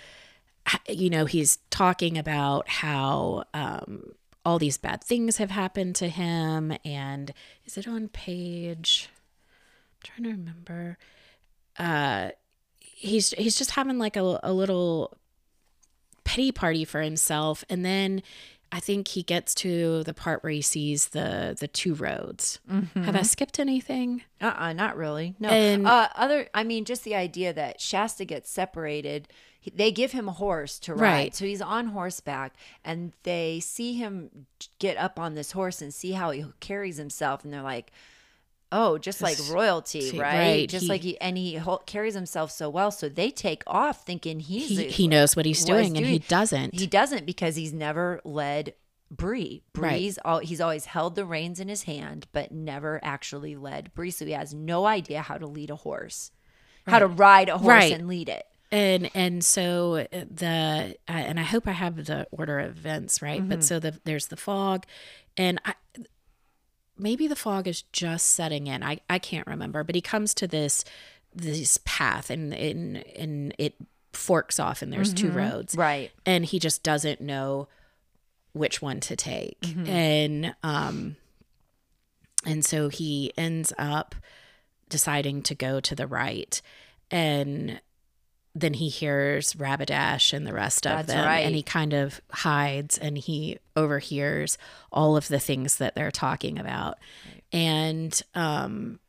[0.87, 4.03] you know, he's talking about how, um,
[4.45, 6.73] all these bad things have happened to him.
[6.83, 7.33] And
[7.65, 9.09] is it on page?
[9.11, 10.97] I'm trying to remember.
[11.77, 12.31] Uh,
[13.01, 15.17] he's he's just having like a, a little
[16.23, 18.21] pity party for himself and then
[18.71, 22.59] i think he gets to the part where he sees the the two roads
[22.95, 25.35] have i skipped anything Uh-uh, not really.
[25.39, 25.49] No.
[25.49, 29.27] And- uh, other, I mean, just the idea that Shasta gets separated.
[29.59, 31.35] he- They give him a horse to ride, Right.
[31.35, 32.53] so he's on horseback,
[32.85, 34.45] and they see him
[34.79, 37.91] get up on this horse and see how he carries himself, and they're like,
[38.71, 40.33] "Oh, just like royalty, right?
[40.37, 44.05] right, Just he- like he and he carries himself so well." So they take off,
[44.05, 46.87] thinking he's he, a- he knows what he's what he's doing and he doesn't He
[46.87, 48.73] doesn't because he's never led
[49.11, 49.63] Bree.
[49.75, 49.93] Right.
[49.93, 54.11] Bree's all he's always held the reins in his hand, but never actually led Bree.
[54.11, 56.31] So he has no idea how to lead a horse,
[56.85, 57.91] how to ride a horse Right.
[57.93, 58.45] and lead it.
[58.71, 63.19] and and so uh, the uh, and I hope I have the order of events
[63.23, 63.39] right.
[63.39, 63.49] Mm-hmm.
[63.49, 64.85] But so the there's the fog,
[65.37, 65.73] and I
[66.99, 68.83] maybe the fog is just setting in.
[68.83, 70.83] I I can't remember, but he comes to this
[71.33, 73.75] this path and and and it
[74.13, 75.81] forks off and there's two roads Mm-hmm.
[75.81, 76.11] Right.
[76.25, 77.67] and he just doesn't know
[78.53, 79.87] which one to take Mm-hmm.
[79.87, 81.15] and um
[82.45, 84.15] and so he ends up
[84.89, 86.59] deciding to go to the right
[87.11, 87.79] and
[88.55, 91.45] then he hears Rabadash and the rest of That's them right.
[91.45, 94.57] and he kind of hides and he overhears
[94.91, 96.97] all of the things that they're talking about
[97.53, 98.99] and um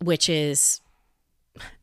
[0.00, 0.80] which is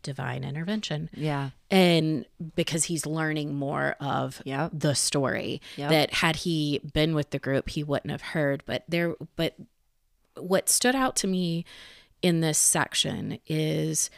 [0.04, 1.50] divine intervention Yeah.
[1.70, 4.72] and because he's learning more of Yep.
[4.74, 5.90] the story Yep.
[5.90, 9.56] that had he been with the group he wouldn't have heard but there but
[10.38, 11.66] what stood out to me
[12.22, 14.10] in this section is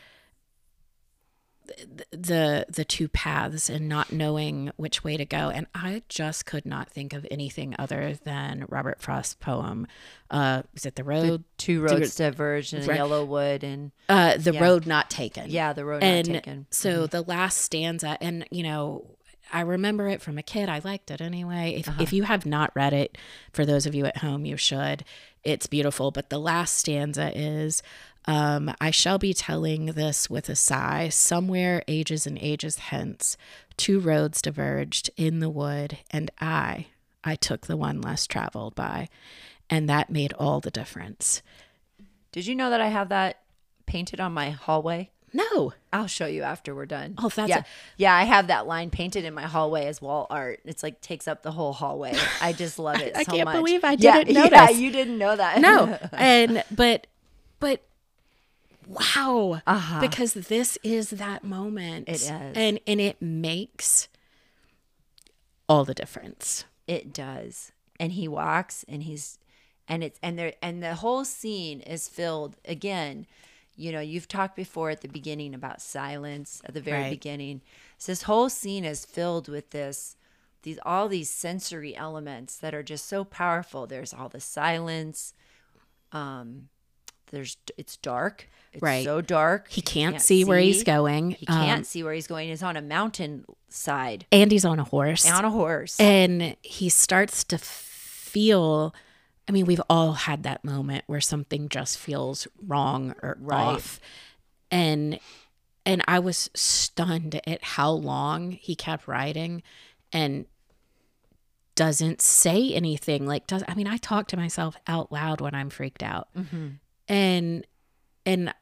[2.11, 6.65] the the two paths and not knowing which way to go and i just could
[6.65, 9.85] not think of anything other than robert frost's poem
[10.31, 12.95] uh is it the road Two roads diverged in Right.
[12.97, 14.61] yellow wood and uh the Yeah.
[14.63, 16.67] road not taken yeah, the road and not taken.
[16.71, 19.05] so the last stanza and you know
[19.51, 22.01] i remember it from a kid i liked it anyway if, Uh-huh.
[22.03, 23.17] if you have not read it
[23.53, 25.03] for those of you at home you should
[25.43, 27.81] it's beautiful but the last stanza is
[28.27, 33.37] um, i shall be telling this with a sigh somewhere ages and ages hence
[33.77, 36.87] two roads diverged in the wood and i
[37.23, 39.07] i took the one less traveled by
[39.69, 41.41] and that made all the difference
[42.31, 43.41] Did you know that I have that
[43.85, 45.09] painted on my hallway?
[45.33, 47.15] no I'll show you after we're done.
[47.17, 47.65] Oh, that's yeah, a-
[47.97, 48.13] yeah.
[48.15, 50.59] I have that line painted in my hallway as wall art.
[50.65, 52.13] It's like takes up the whole hallway.
[52.41, 53.15] I just love it.
[53.15, 53.55] I so can't much.
[53.55, 54.77] believe I didn't Yeah, notice.
[54.77, 55.59] you didn't know that.
[55.59, 57.07] no and but
[57.59, 57.81] but
[58.87, 59.99] wow Uh-huh.
[60.01, 62.29] because this is that moment It is.
[62.29, 64.07] and and it makes
[65.69, 67.71] all the difference It does.
[67.99, 69.39] And he walks and he's
[69.87, 73.25] and it's and there and the whole scene is filled again.
[73.75, 77.09] You know, you've talked before at the beginning about silence at the very Right.
[77.11, 77.61] beginning.
[77.97, 80.15] So this whole scene is filled with this
[80.63, 83.85] these all these sensory elements that are just so powerful.
[83.87, 85.33] There's all the silence.
[86.11, 86.69] Um
[87.31, 88.47] there's it's dark.
[88.73, 89.03] It's Right.
[89.05, 89.69] so dark.
[89.69, 92.49] he can't, see, where he's going He can't um, see where he's going.
[92.49, 95.99] He's on a mountain side and he's on a horse on a horse.
[95.99, 98.93] and he starts to feel
[99.47, 103.57] i mean we've all had that moment where something just feels wrong or Right.
[103.75, 103.99] off
[104.71, 105.19] and
[105.85, 109.63] and i was stunned at how long he kept riding
[110.13, 110.45] and
[111.75, 115.69] doesn't say anything like does i mean i talk to myself out loud when i'm
[115.69, 116.29] freaked out
[117.07, 117.65] and
[118.25, 118.53] and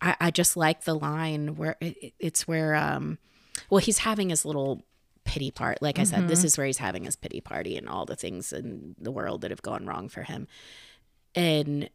[0.00, 3.18] I, I just like the line where it, it- it's where um
[3.70, 4.84] well he's having his little
[5.24, 8.04] pity part like i said this is where he's having his pity party and all
[8.06, 10.46] the things in the world that have gone wrong for him
[11.34, 11.90] and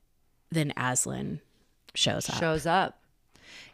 [0.50, 1.40] then aslan
[1.96, 2.98] shows up shows up.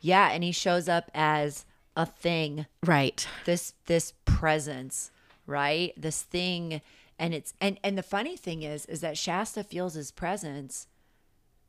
[0.01, 2.65] Yeah, and he shows up as a thing.
[2.85, 5.11] right This this presence,
[5.45, 5.93] right?
[5.97, 6.81] This thing
[7.19, 10.87] And it's and and the funny thing is is that Shasta feels his presence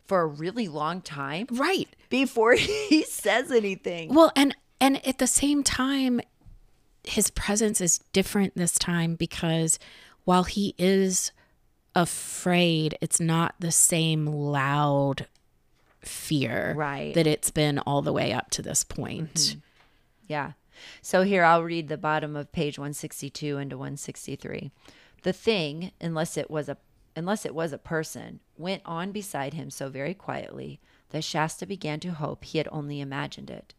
[0.09, 1.88] for a really long time Right.
[2.09, 4.12] before he says anything.
[4.12, 6.21] Well, and and at the same time,
[7.05, 9.79] his presence is different this time because
[10.25, 11.31] while he is
[11.94, 15.27] afraid, it's not the same loud
[16.01, 17.12] fear Right.
[17.14, 19.35] that it's been all the way up to this point.
[19.35, 19.59] Mm-hmm.
[20.29, 20.53] Yeah.
[21.03, 24.71] So here I'll read the bottom of page 162 into 163.
[25.23, 26.77] The thing, unless it was a
[27.18, 30.78] unless it was a person, went on beside him so very quietly
[31.11, 33.74] that Shasta began to hope he had only imagined it.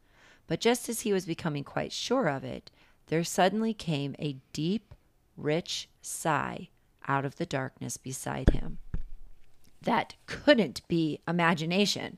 [0.46, 2.70] But just as he was becoming quite sure of it,
[3.08, 4.94] there suddenly came a deep,
[5.38, 6.68] rich sigh
[7.08, 8.80] out of the darkness beside him.
[9.82, 12.18] That couldn't be imagination.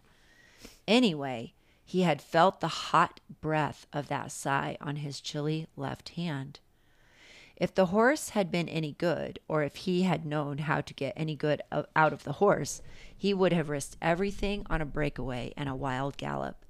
[0.87, 1.53] Anyway,
[1.85, 6.59] he had felt the hot breath of that sigh on his chilly left hand.
[7.61, 11.13] If the horse had been any good, or if he had known how to get
[11.15, 12.81] any good out of the horse,
[13.15, 16.65] he would have risked everything on a breakaway and a wild gallop.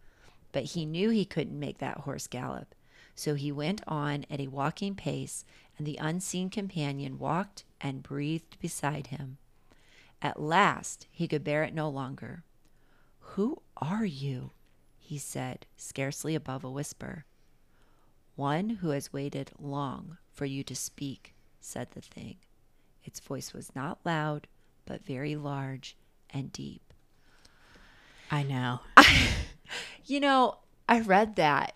[0.52, 2.76] But he knew he couldn't make that horse gallop.
[3.16, 5.46] So he went on at a walking pace,
[5.78, 9.38] and the unseen companion walked and breathed beside him.
[10.22, 12.44] At last he could bear it no longer.
[13.38, 14.52] Who are you?
[15.00, 17.24] he said, scarcely above a whisper.
[18.36, 22.38] One who has waited long for you to speak, said the thing.
[23.04, 24.48] Its voice was not loud,
[24.86, 25.96] but very large
[26.30, 26.94] and deep.
[28.30, 28.80] I know.
[28.98, 29.30] I,
[30.06, 30.58] You know,
[30.90, 31.76] I read that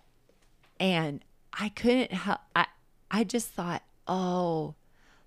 [0.80, 2.66] and I couldn't help I
[3.10, 4.76] I just thought, "Oh,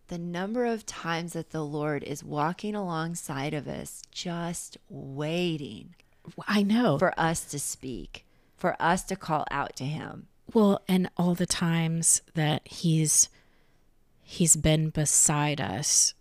[0.09, 5.95] the number of times that the Lord is walking alongside of us just waiting
[6.47, 6.99] I know.
[6.99, 11.47] for us to speak, for us to call out to him." Well, and all the
[11.47, 13.29] times that he's
[14.23, 16.13] he's been beside us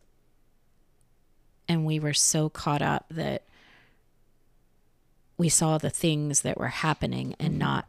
[1.67, 3.43] and we were so caught up that
[5.37, 7.59] we saw the things that were happening and mm-hmm.
[7.59, 7.87] not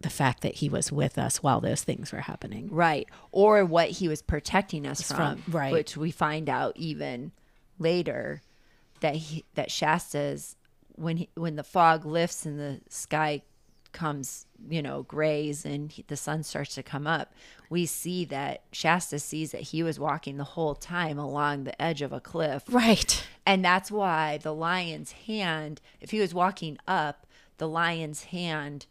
[0.00, 2.68] the fact that he was with us while those things were happening.
[2.70, 3.08] Right.
[3.30, 5.72] Or what he was protecting us from, from- right.
[5.72, 7.32] Which we find out even
[7.78, 8.42] later
[9.00, 10.56] that he, that Shasta's
[10.94, 13.42] when he, when the fog lifts and the sky
[13.92, 17.34] comes, you know, grays and he, the sun starts to come up,
[17.70, 22.02] we see that Shasta sees that he was walking the whole time along the edge
[22.02, 22.64] of a cliff.
[22.68, 23.26] Right.
[23.46, 27.26] And that's why the lion's hand, if he was walking up,
[27.58, 28.86] the lion's hand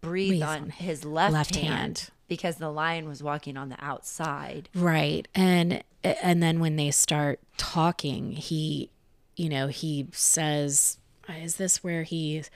[0.00, 2.10] breathed on on his left, left hand, hand.
[2.28, 4.68] because the lion was walking on the outside.
[4.74, 5.26] Right.
[5.34, 8.90] And and then when they start talking, he
[9.34, 12.50] you know, he says is this where he's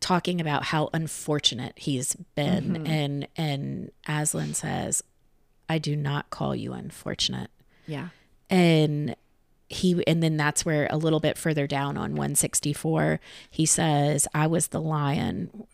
[0.00, 2.86] talking about how unfortunate he's been mm-hmm.
[2.86, 5.02] and and Aslan says
[5.68, 7.50] I do not call you unfortunate.
[7.86, 8.08] Yeah.
[8.48, 9.16] And
[9.68, 13.18] he and then that's where a little bit further down on 164
[13.50, 15.66] he says I was the lion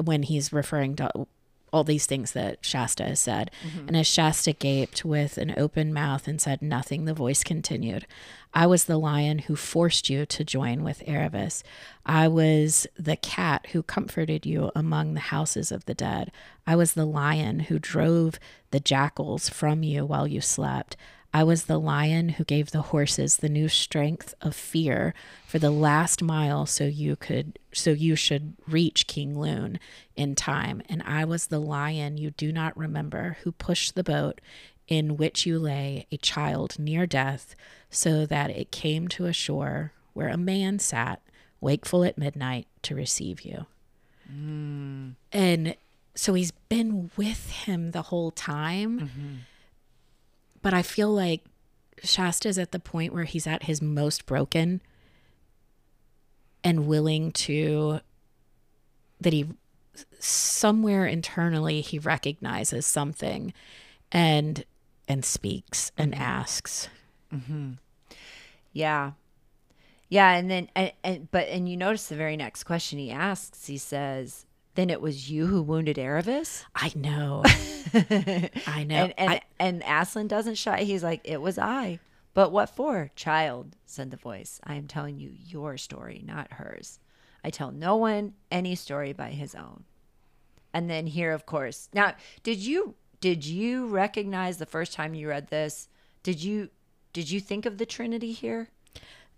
[0.00, 1.26] when he's referring to
[1.72, 3.50] all these things that Shasta has said.
[3.66, 3.88] Mm-hmm.
[3.88, 8.06] And as Shasta gaped with an open mouth and said nothing, the voice continued.
[8.52, 11.62] I was the lion who forced you to join with Aravis.
[12.04, 16.32] I was the cat who comforted you among the houses of the dead.
[16.66, 18.40] I was the lion who drove
[18.72, 20.96] the jackals from you while you slept.
[21.32, 25.14] I was the lion who gave the horses the new strength of fear
[25.46, 29.78] for the last mile so you could so you should reach King Lune
[30.16, 30.82] in time.
[30.88, 34.40] And I was the lion you do not remember who pushed the boat
[34.88, 37.54] in which you lay a child near death
[37.90, 41.22] so that it came to a shore where a man sat
[41.60, 43.66] wakeful at midnight to receive you.
[44.32, 45.14] Mm.
[45.32, 45.76] And
[46.16, 49.34] so he's been with him the whole time mm-hmm.
[50.62, 51.44] But I feel like
[52.02, 54.80] Shasta's at the point where he's at his most broken
[56.62, 58.00] and willing to
[59.20, 59.46] that he
[60.18, 63.52] somewhere internally he recognizes something
[64.12, 64.64] and
[65.08, 66.88] and speaks and asks.
[67.32, 67.72] mm-hmm.
[68.72, 69.12] Yeah.
[70.08, 73.66] Yeah, and then and, and but and you notice the very next question he asks,
[73.66, 74.44] he says,
[74.74, 77.42] "Then it was you who wounded Aravis?" I know.
[78.66, 78.96] I know.
[78.96, 80.82] And and I- and Aslan doesn't shy.
[80.82, 81.98] He's like, "It was I."
[82.32, 83.10] But what for?
[83.16, 84.60] Child, said the voice.
[84.62, 87.00] I am telling you your story, not hers.
[87.42, 89.82] I tell no one any story by his own.
[90.72, 91.88] And then here, of course.
[91.92, 95.88] Now, did you did you recognize the first time you read this?
[96.22, 96.70] Did you
[97.12, 98.68] did you think of the Trinity here?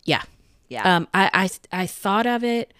[0.04, 0.22] yeah.
[0.68, 0.96] Yeah.
[0.96, 1.30] Um, I,
[1.72, 2.72] I I thought of it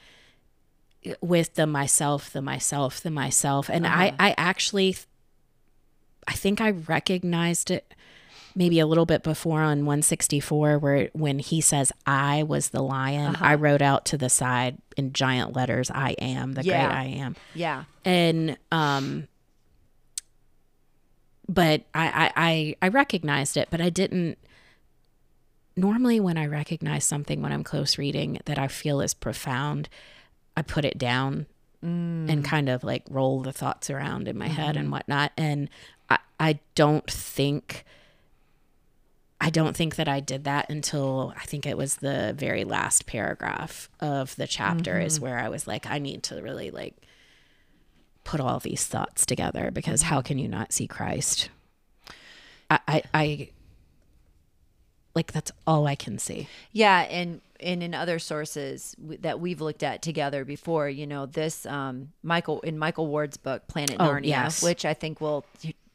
[1.21, 4.97] with the myself, the myself, the myself, and I I actually
[6.29, 7.93] I think I recognized it
[8.55, 13.35] maybe a little bit before on 164 where when he says I was the lion,
[13.35, 13.45] Uh-huh.
[13.45, 16.87] I wrote out to the side in giant letters I am the Yeah.
[16.87, 17.37] great I am.
[17.55, 17.85] Yeah.
[18.05, 19.27] And um
[21.49, 24.39] but I, I I I recognized it, but I didn't
[25.77, 29.89] normally when I recognize something when I'm close reading that I feel is profound,
[30.57, 31.47] I put it down
[31.83, 32.45] and mm.
[32.45, 34.93] kind of like roll the thoughts around in my head and mm-hmm.
[34.93, 35.33] whatnot.
[35.37, 35.69] And
[36.09, 37.85] I, I don't think
[39.41, 43.07] I don't think that I did that until I think it was the very last
[43.07, 45.25] paragraph of the chapter is mm-hmm.
[45.25, 46.95] where I was like, I need to really like
[48.23, 50.15] put all these thoughts together because mm-hmm.
[50.15, 51.49] how can you not see Christ?
[52.71, 53.49] I, I, I
[55.15, 56.49] like that's all I can see.
[56.73, 61.65] Yeah, and and in other sources that we've looked at together before, you know, this
[61.67, 64.63] um, Michael in Michael Ward's book Planet Oh, Narnia, yes.
[64.63, 65.45] which I think we'll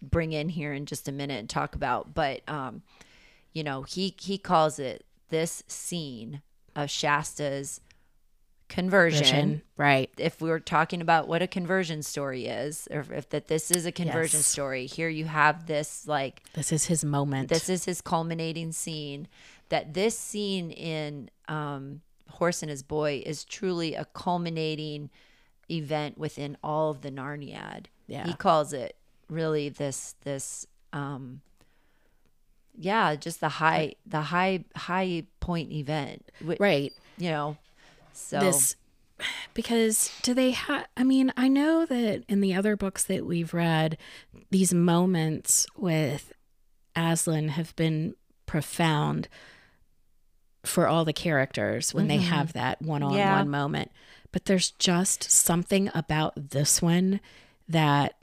[0.01, 2.83] bring in here in just a minute and talk about, but um,
[3.53, 6.41] you know, he he calls it this scene
[6.75, 7.81] of Shasta's
[8.69, 9.21] conversion.
[9.21, 10.09] Vision, right?
[10.17, 13.85] If we were talking about what a conversion story is, or if that this is
[13.85, 14.47] a conversion Yes.
[14.47, 17.49] story, here you have this like This is his moment.
[17.49, 19.27] this is his culminating scene
[19.69, 25.09] that this scene in um, horse and his boy is truly a culminating
[25.69, 28.25] event within all of the narniad Yeah.
[28.25, 28.95] he calls it
[29.29, 31.41] really this this um
[32.77, 36.23] yeah just the high the high high point event
[36.59, 36.93] right.
[37.17, 37.57] you know
[38.17, 38.75] so this
[39.53, 43.53] because do they have i mean i know that in the other books that we've
[43.53, 43.97] read
[44.51, 46.31] these moments with
[46.95, 48.15] aslan have been
[48.45, 49.27] profound
[50.63, 53.43] for all the characters when they have that one-on-one Yeah.
[53.43, 53.91] moment
[54.31, 57.19] but there's just something about this one
[57.69, 58.15] that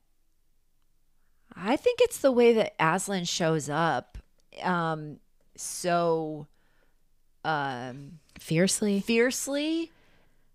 [1.56, 4.18] I think it's the way that Aslan shows up
[4.62, 5.18] um
[5.56, 6.46] so
[7.44, 9.90] um fiercely fiercely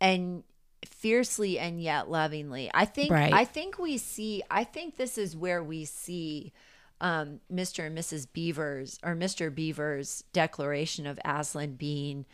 [0.01, 0.43] and
[0.85, 2.69] fiercely and yet lovingly.
[2.73, 3.33] I think Right.
[3.33, 6.51] I think we see I think this is where we see
[7.01, 7.85] um, Mr.
[7.87, 8.27] and Mrs.
[8.31, 9.53] Beavers or Mr.
[9.53, 12.25] Beaver's declaration of Aslan being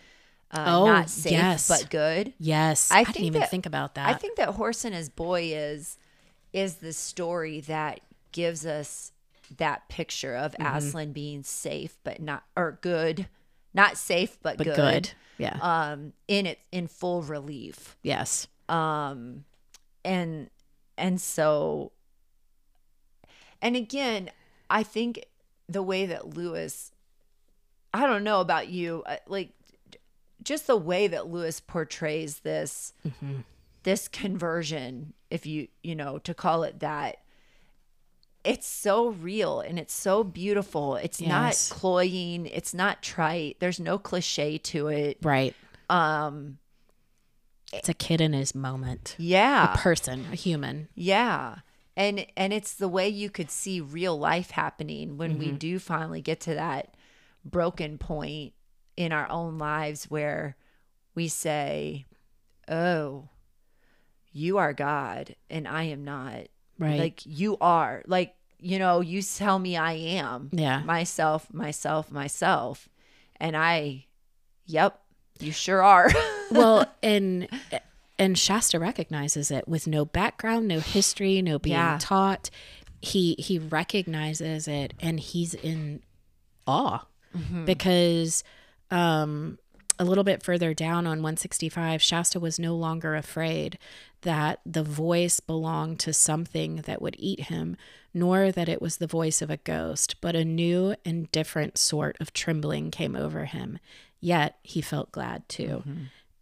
[0.52, 1.68] uh, Oh, not safe yes.
[1.68, 2.34] but good.
[2.40, 5.10] yes I i, didn't even that- think about that I think that Horse and His
[5.10, 5.98] Boy is
[6.54, 8.00] is the story that
[8.32, 9.12] gives us
[9.58, 10.78] that picture of Mm-hmm.
[10.78, 13.28] Aslan being safe but not or good,
[13.76, 14.76] not safe but, but good.
[14.76, 17.96] good, yeah Um, in it in full relief.
[18.02, 19.46] yes Um,
[20.04, 20.50] and
[20.98, 21.92] and so,
[23.62, 24.30] and again,
[24.70, 25.26] I think
[25.68, 26.92] the way that Lewis,
[27.94, 29.52] I don't know about you, uh, like
[30.44, 32.94] just the way that Lewis portrays this
[33.84, 37.18] this conversion, if you you know to call it that,
[38.46, 40.96] it's so real and it's so beautiful.
[40.98, 41.72] It's Yes.
[41.72, 42.46] not cloying.
[42.46, 43.58] It's not trite.
[43.60, 45.18] There's no cliche to it.
[45.24, 45.56] right
[45.90, 46.58] Um,
[47.74, 51.58] it's a kid in his moment yeah, a person a human Yeah.
[51.98, 55.56] And and it's the way you could see real life happening when we Mm-hmm.
[55.58, 56.94] do finally get to that
[57.46, 58.54] broken point
[58.98, 60.56] in our own lives where
[61.16, 62.06] we say,
[62.68, 63.30] "Oh,
[64.34, 66.48] you are God and I am not."
[66.80, 68.04] Right Like you are.
[68.08, 70.50] Like, you know, you tell me I am.
[70.52, 70.82] Yeah.
[70.84, 72.90] Myself, myself, myself.
[73.40, 74.06] And I
[74.66, 75.02] yep,
[75.40, 76.10] you sure are.
[76.52, 77.48] well and
[78.18, 81.98] and shasta recognizes it with no background no history no being Yeah.
[82.00, 82.50] taught
[83.02, 86.02] he he recognizes it and he's in
[86.68, 87.06] awe
[87.36, 87.66] Mm-hmm.
[87.66, 88.44] because
[88.92, 89.60] um
[89.98, 93.78] a little bit further down on 165 shasta was no longer afraid
[94.22, 97.78] that the voice belonged to something that would eat him
[98.14, 102.16] nor that it was the voice of a ghost but a new and different sort
[102.20, 103.80] of trembling came over him
[104.20, 105.84] yet he felt glad too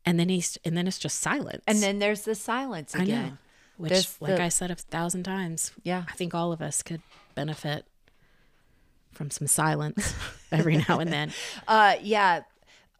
[0.05, 1.71] and then he's and then it's just silence Mm-hmm.
[1.71, 3.37] and then there's the silence i know again.
[3.77, 6.03] which There's like the- i said a thousand times Yeah.
[6.09, 7.01] i think all of us could
[7.35, 7.85] benefit
[9.11, 10.13] from some silence
[10.51, 11.31] every now and then
[11.67, 12.41] Uh, yeah.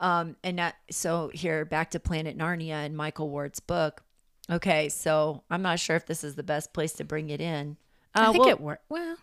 [0.04, 4.04] Um, and that, so here back to Planet Narnia and Michael Ward's book.
[4.52, 7.78] Okay, so I'm not sure if this is the best place to bring it in.
[8.14, 9.18] Uh, i think well- it worked well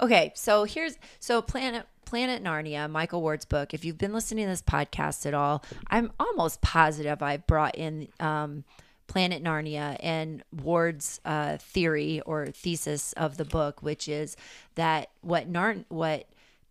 [0.00, 3.74] Okay, so here's so Planet Planet Narnia, Michael Ward's book.
[3.74, 8.08] If you've been listening to this podcast at all, I'm almost positive I've brought in
[8.20, 8.64] um,
[9.06, 14.36] Planet Narnia and Ward's uh, theory or thesis of the book, which is
[14.74, 16.26] that what Narn what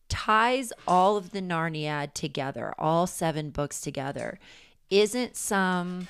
[0.09, 4.39] ties all of the Narnia together, all seven books together,
[4.89, 6.07] isn't some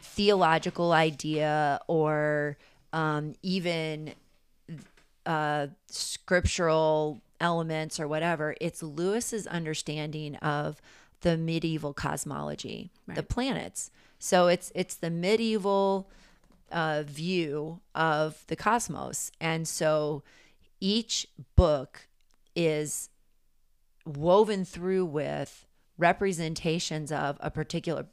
[0.00, 2.56] theological idea or
[2.92, 4.14] um, even
[5.26, 8.54] uh, scriptural elements or whatever.
[8.60, 10.80] It's Lewis's understanding of
[11.20, 13.90] the medieval cosmology, the planets.
[14.18, 16.10] So it's it's the medieval
[16.72, 20.22] uh, view of the cosmos, and so
[20.80, 21.26] each
[21.56, 22.08] book
[22.54, 23.10] is
[24.16, 25.66] woven through with
[25.98, 28.06] representations of a particular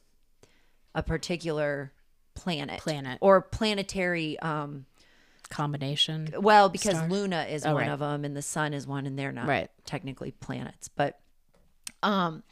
[0.93, 1.91] a particular
[2.35, 3.17] planet Planet.
[3.21, 4.85] or planetary um
[5.49, 6.33] Combination.
[6.39, 7.09] well because Star.
[7.09, 7.91] luna is Oh, one right.
[7.91, 9.69] of them and the sun is one and they're not Right.
[9.85, 11.19] technically planets but
[12.03, 12.43] um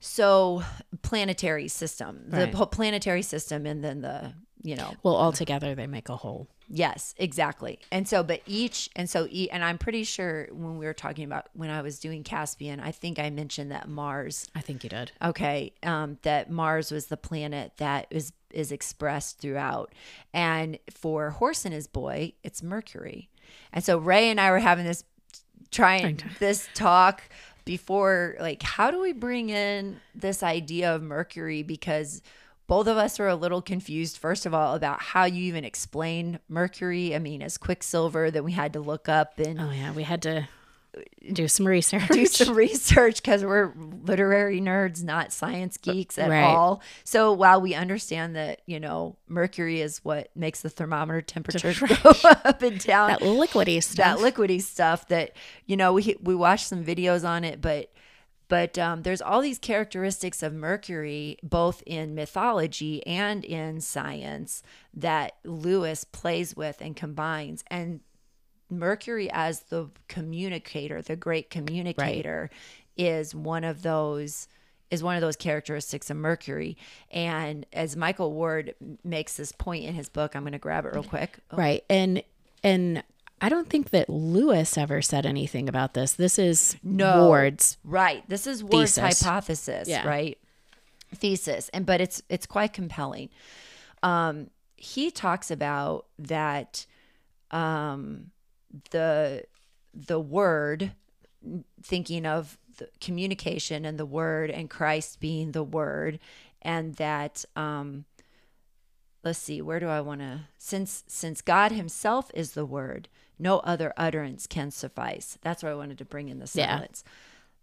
[0.00, 0.62] so
[1.02, 2.54] planetary system the Right.
[2.54, 4.34] whole planetary system and then the
[4.64, 6.48] you know Well, all together they make a whole.
[6.68, 7.78] Yes, exactly.
[7.92, 11.24] And so, but each, and so, e- and I'm pretty sure when we were talking
[11.26, 14.88] about when I was doing Caspian, I think I mentioned that Mars, I think you
[14.88, 15.12] did.
[15.22, 19.92] okay, um, that Mars was the planet that is is expressed throughout.
[20.32, 23.28] And for Horse and his boy, it's Mercury.
[23.72, 25.04] And so Rhea and I were having this
[25.70, 27.22] trying this talk
[27.64, 32.22] before like how do we bring in this idea of mercury because
[32.66, 36.38] both of us were a little confused first of all about how you even explain
[36.48, 40.02] mercury i mean as quicksilver that we had to look up and Oh yeah, we
[40.04, 40.48] had to
[41.32, 42.08] do some research.
[42.12, 43.72] do some research because we're
[44.04, 46.44] literary nerds, not science uh, geeks at Right.
[46.44, 46.82] all.
[47.02, 52.12] So while we understand that, you know, mercury is what makes the thermometer temperature go
[52.44, 53.96] up and down, that liquidy stuff.
[53.96, 55.32] that liquidy stuff that,
[55.66, 57.90] you know, we we watched some videos on it, but
[58.48, 65.36] but um, there's all these characteristics of Mercury, both in mythology and in science, that
[65.44, 67.64] Lewis plays with and combines.
[67.68, 68.00] And
[68.70, 72.50] Mercury as the communicator, the great communicator,
[72.96, 74.48] is one of those
[74.90, 76.76] is one of those characteristics of Mercury.
[77.10, 80.92] And as Michael Ward makes this point in his book, I'm going to grab it
[80.94, 81.38] real quick.
[81.50, 81.84] Oh, Right.
[81.90, 82.22] And
[82.62, 83.02] and
[83.44, 86.14] I don't think that Lewis ever said anything about this.
[86.14, 87.26] This is No.
[87.26, 87.76] Ward's.
[87.84, 88.26] Right.
[88.26, 89.20] This is Ward's Thesis.
[89.22, 90.06] hypothesis, Yeah.
[90.08, 90.38] right?
[91.14, 91.68] Thesis.
[91.74, 93.28] And but it's it's quite compelling.
[94.02, 96.86] Um he talks about that
[97.50, 98.30] um
[98.92, 99.44] the
[99.92, 100.92] the word
[101.82, 106.18] thinking of the communication and the word and Christ being the word
[106.62, 108.06] and that um
[109.22, 113.08] let's see where do i want to since since god himself is the word
[113.38, 115.38] no other utterance can suffice.
[115.42, 116.76] That's why i wanted to bring in the Yeah.
[116.76, 117.04] silence.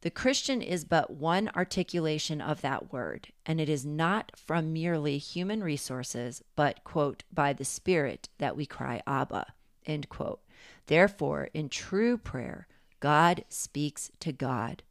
[0.01, 5.17] The christian is but one articulation of that word and it is not from merely
[5.19, 9.45] human resources but quote by the spirit that we cry abba
[9.85, 10.41] end quote.
[10.87, 12.67] Therefore in true prayer
[12.99, 14.81] god speaks to god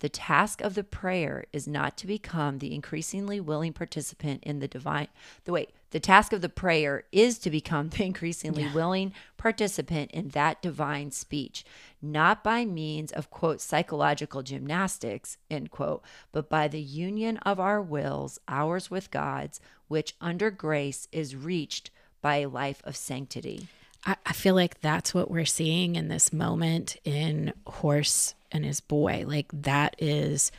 [0.00, 4.68] the task of the prayer is not to become the increasingly willing participant in the
[4.68, 5.08] divine.
[5.44, 10.28] The wait, the task of the prayer is to become the increasingly willing participant in
[10.30, 11.64] that divine speech,
[12.00, 17.80] not by means of quote psychological gymnastics end quote, but by the union of our
[17.80, 21.90] wills, ours with God's, which under grace is reached
[22.20, 23.68] by a life of sanctity.
[24.04, 28.80] I, I feel like that's what we're seeing in this moment in Horse and his
[28.80, 29.24] boy.
[29.26, 30.50] Like that is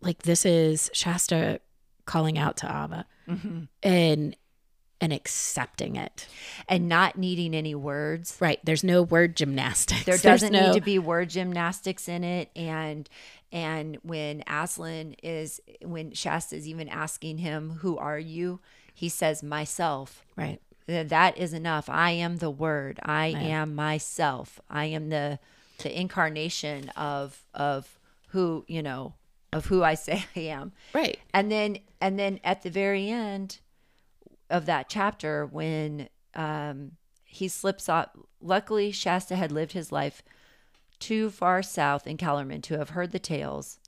[0.00, 1.60] like this is Shasta
[2.04, 3.60] calling out to Abba mm-hmm.
[3.82, 4.36] and
[5.00, 6.28] and accepting it.
[6.68, 8.36] And not needing any words.
[8.38, 8.60] Right.
[8.62, 10.04] There's no word gymnastics.
[10.04, 13.08] there doesn't no- need to be word gymnastics in it and
[13.50, 18.60] and when Aslan is when Shasta is even asking him who are you
[18.94, 20.60] he says myself Right.
[20.86, 25.38] That is enough i am the word i am myself i am the
[25.82, 29.14] the incarnation of of who you know
[29.52, 31.18] of who i say i am Right.
[31.34, 33.58] and then and then at the very end
[34.50, 36.92] of that chapter when um
[37.24, 38.08] he slips off
[38.40, 40.22] luckily shasta had lived his life
[40.98, 43.78] too far south in Calormen to have heard the tales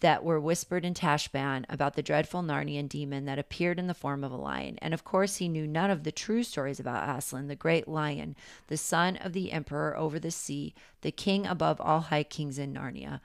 [0.00, 4.22] that were whispered in Tashbaan about the dreadful Narnian demon that appeared in the form
[4.22, 4.78] of a lion.
[4.80, 8.36] And of course, he knew none of the true stories about Aslan, the great lion,
[8.68, 12.74] the son of the emperor over the sea, the king above all high kings in
[12.74, 13.20] Narnia.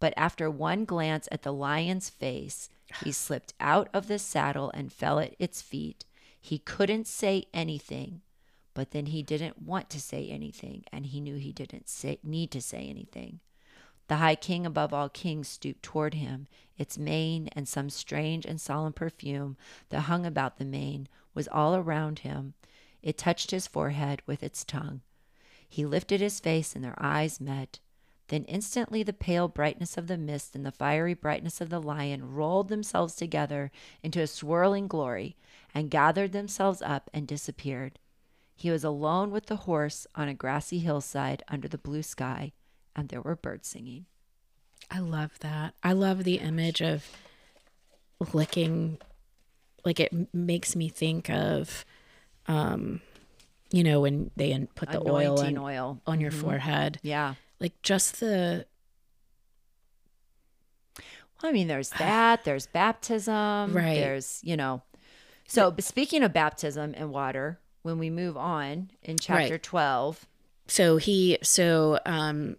[0.00, 2.68] But after one glance at the lion's face,
[3.02, 6.04] he slipped out of the saddle and fell at its feet.
[6.40, 8.22] He couldn't say anything,
[8.74, 12.50] but then he didn't want to say anything, and he knew he didn't say, need
[12.52, 13.40] to say anything.
[14.08, 16.48] The high king above all kings stooped toward him.
[16.76, 19.56] Its mane and some strange and solemn perfume
[19.90, 22.54] that hung about the mane was all around him.
[23.02, 25.02] It touched his forehead with its tongue.
[25.68, 27.78] He lifted his face, and their eyes met.
[28.28, 32.34] Then instantly the pale brightness of the mist and the fiery brightness of the lion
[32.34, 33.70] rolled themselves together
[34.02, 35.36] into a swirling glory
[35.74, 37.98] and gathered themselves up and disappeared.
[38.54, 42.52] He was alone with the horse on a grassy hillside under the blue sky,
[42.98, 44.06] and there were birds singing.
[44.90, 45.74] I love that.
[45.82, 47.04] I love the image of
[48.32, 48.98] licking
[49.84, 51.84] like it makes me think of
[52.48, 53.00] um
[53.70, 56.00] you know when they put the oil on, oil.
[56.06, 56.40] on your Mhm.
[56.40, 56.98] forehead.
[57.02, 57.34] Yeah.
[57.60, 58.66] Like just the
[61.40, 62.42] Well, I mean, there's that.
[62.44, 63.72] There's baptism.
[63.76, 63.94] Right.
[63.94, 64.82] There's, you know.
[65.46, 69.62] So, but speaking of baptism and water, when we move on in chapter Right.
[69.62, 70.26] 12,
[70.66, 72.56] so he so um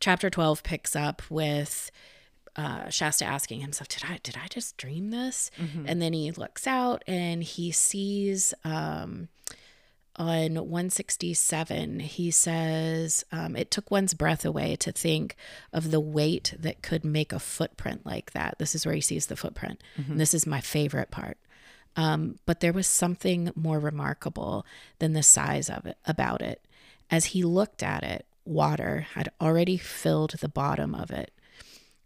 [0.00, 1.90] chapter 12 picks up with
[2.56, 5.50] uh Shasta asking himself did I did I just dream this?
[5.86, 9.28] And then he looks out and he sees um
[10.16, 15.36] on 167 he says um, it took one's breath away to think
[15.72, 18.56] of the weight that could make a footprint like that.
[18.58, 19.80] This is where he sees the footprint.
[19.96, 21.38] And this is my favorite part.
[21.96, 24.66] Um, but there was something more remarkable
[24.98, 26.60] than the size of it about it.
[27.10, 31.30] As he looked at it, water had already filled the bottom of it.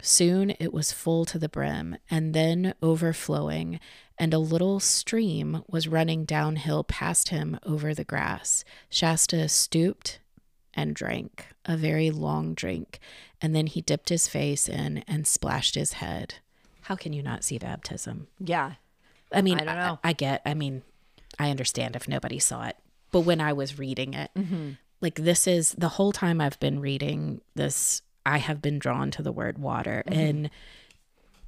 [0.03, 3.80] Soon it was full to the brim and then overflowing,
[4.18, 8.64] and a little stream was running downhill past him over the grass.
[8.91, 10.20] Shasta stooped
[10.74, 12.99] and drank a very long drink,
[13.41, 16.35] and then he dipped his face in and splashed his head.
[16.82, 18.26] How can you not see baptism?
[18.39, 18.72] yeah.
[19.32, 19.99] I mean, I don't know.
[20.05, 20.43] I, get.
[20.47, 20.82] I mean,
[21.41, 22.76] I understand if nobody saw it,
[23.11, 24.72] but when I was reading it, Mm-hmm.
[25.01, 29.22] Like this is the whole time I've been reading this, I have been drawn to
[29.22, 30.20] the word water, Mm-hmm.
[30.20, 30.51] and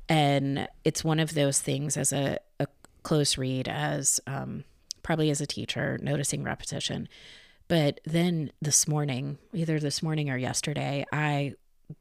[0.08, 2.66] and it's one of those things as a, a
[3.02, 4.64] close read as um,
[5.02, 7.08] probably as a teacher noticing repetition.
[7.68, 11.54] But then this morning, either this morning or yesterday, I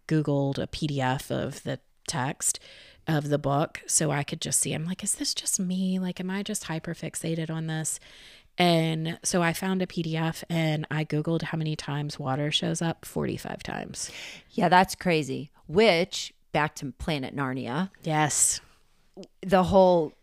[0.08, 2.60] Googled a PDF of the text
[3.08, 4.74] of the book so I could just see.
[4.74, 5.98] I'm like, is this just me?
[5.98, 8.00] Like, am I just hyper fixated on this?
[8.58, 13.06] And so I found a PDF and I Googled how many times water shows up
[13.06, 14.12] 45 times.
[14.52, 15.52] Yeah, that's crazy.
[15.68, 18.62] Which, back to Planet Narnia, Yes.
[19.42, 20.14] the whole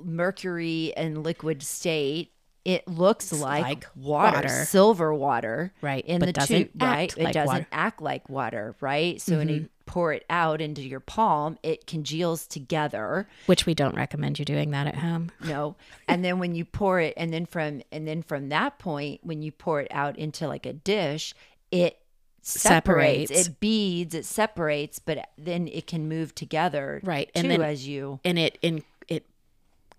[0.00, 2.32] mercury and liquid state,
[2.64, 4.48] it looks like, like water, water.
[4.66, 5.72] silver water.
[5.80, 7.16] Right, In but the doesn't tube, right?
[7.16, 7.60] it like doesn't water.
[7.62, 7.68] Mm-hmm.
[7.80, 9.20] act like water, right?
[9.20, 13.26] So when you pour it out into your palm, it congeals together.
[13.46, 15.32] Which we don't recommend you doing that at home.
[15.44, 15.74] No.
[16.06, 19.42] And then when you pour it and then from and then from that point when
[19.42, 21.34] you pour it out into like a dish,
[21.72, 21.98] it
[22.42, 23.48] separates, Separates.
[23.48, 27.00] it beads, it separates, but then it can move together.
[27.02, 29.26] Right, And and then- as you And it in it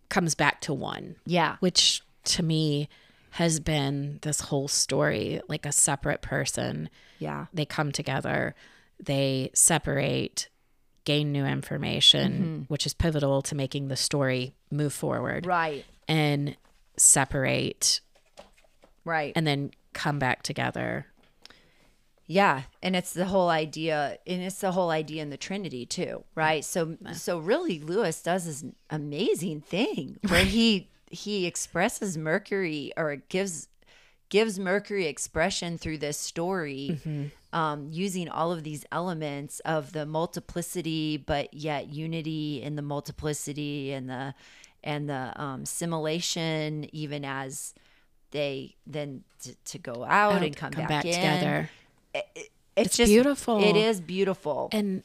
[0.09, 1.17] comes back to one.
[1.25, 1.57] Yeah.
[1.59, 2.87] which to me
[3.31, 6.89] has been this whole story like a separate person.
[7.19, 7.47] Yeah.
[7.53, 8.55] They come together,
[9.04, 10.49] they separate,
[11.06, 12.62] gain new information, mm-hmm.
[12.68, 15.86] which is pivotal to making the story move forward, Right.
[16.08, 16.56] and
[16.97, 18.02] separate
[19.04, 19.34] Right.
[19.36, 21.08] and then come back together.
[22.28, 26.24] Yeah, and it's the whole idea, and it's the whole idea in the Trinity too,
[26.34, 26.64] right?
[26.64, 33.68] So, so really, Lewis does this amazing thing where he he expresses Mercury or gives
[34.32, 36.99] gives Mercury expression through this story,
[37.53, 43.91] um, using all of these elements of the multiplicity, but yet unity in the multiplicity
[43.91, 44.34] and the
[44.84, 47.75] and the um, simulation, even as
[48.32, 51.69] they then to, to go out, and come, back, in together.
[52.15, 53.63] it's, It's just beautiful.
[53.63, 54.69] It is beautiful.
[54.71, 55.03] and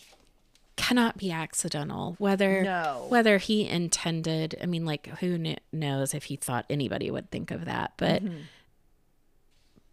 [0.77, 3.07] cannot be accidental whether No.
[3.09, 7.51] whether he intended i mean like who kn- knows if he thought anybody would think
[7.51, 8.37] of that but Mm-hmm.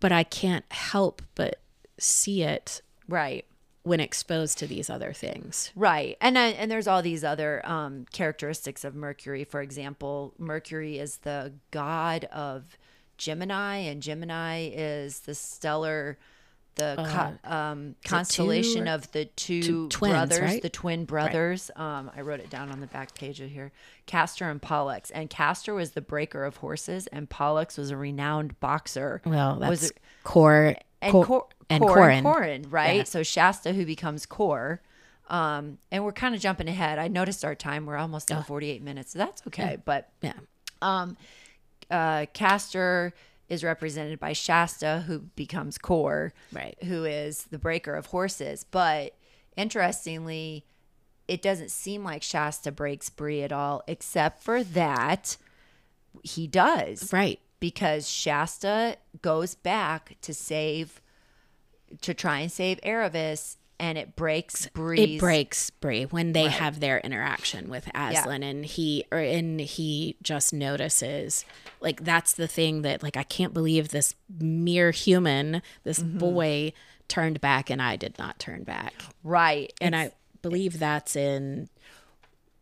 [0.03, 1.59] But i can't help but
[1.97, 3.45] see it right.
[3.83, 6.17] when exposed to these other things Right.
[6.19, 9.43] And and there's all these other um, characteristics of Mercury.
[9.45, 12.77] For example, Mercury is the god of
[13.17, 16.17] Gemini, and Gemini is the stellar,
[16.75, 16.95] the
[17.43, 20.61] co- um, constellation two- of the two, two twins, brothers, right?
[20.61, 21.69] the twin brothers.
[21.75, 23.71] Um, I wrote it down on the back page of here.
[24.05, 25.11] Castor and Pollux.
[25.11, 29.21] And Castor was the breaker of horses, and Pollux was a renowned boxer.
[29.25, 32.23] well Was that's it- Cor and Cor- Cor- and Corin.
[32.23, 32.97] Corin, right?
[32.97, 33.03] Yeah.
[33.03, 34.81] So Shasta, who becomes Cor.
[35.29, 36.99] Um, and we're kind of jumping ahead.
[36.99, 39.11] I noticed our time; we're almost at 48 minutes.
[39.13, 39.77] So that's okay.
[39.83, 40.33] But yeah
[40.81, 41.15] um,
[41.89, 43.13] uh, Castor
[43.49, 46.77] is represented by Shasta, who becomes Cor, Right.
[46.83, 48.65] Who is the breaker of horses.
[48.69, 49.15] But
[49.55, 50.65] interestingly,
[51.27, 55.37] it doesn't seem like Shasta breaks Bree at all, except for that
[56.21, 61.01] he does right because Shasta goes back to save
[62.01, 65.17] to try and save Aravis and it breaks Bree's.
[65.17, 70.15] it breaks Bree when they have their interaction with Aslan and he or and he
[70.21, 71.43] just notices
[71.81, 76.17] like that's the thing that like I can't believe this mere human this Mm-hmm.
[76.19, 76.73] boy
[77.07, 78.93] turned back and I did not turn back
[79.23, 80.11] right and I
[80.41, 81.69] believe that's in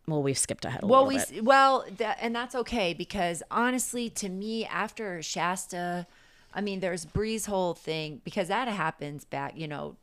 [0.08, 3.44] well we've skipped ahead a Well, little we bit well, that, and that's okay because
[3.52, 6.08] honestly, to me, after Shasta,
[6.54, 9.54] I mean, there's Bree's whole thing because that happens back.
[9.56, 9.96] You know,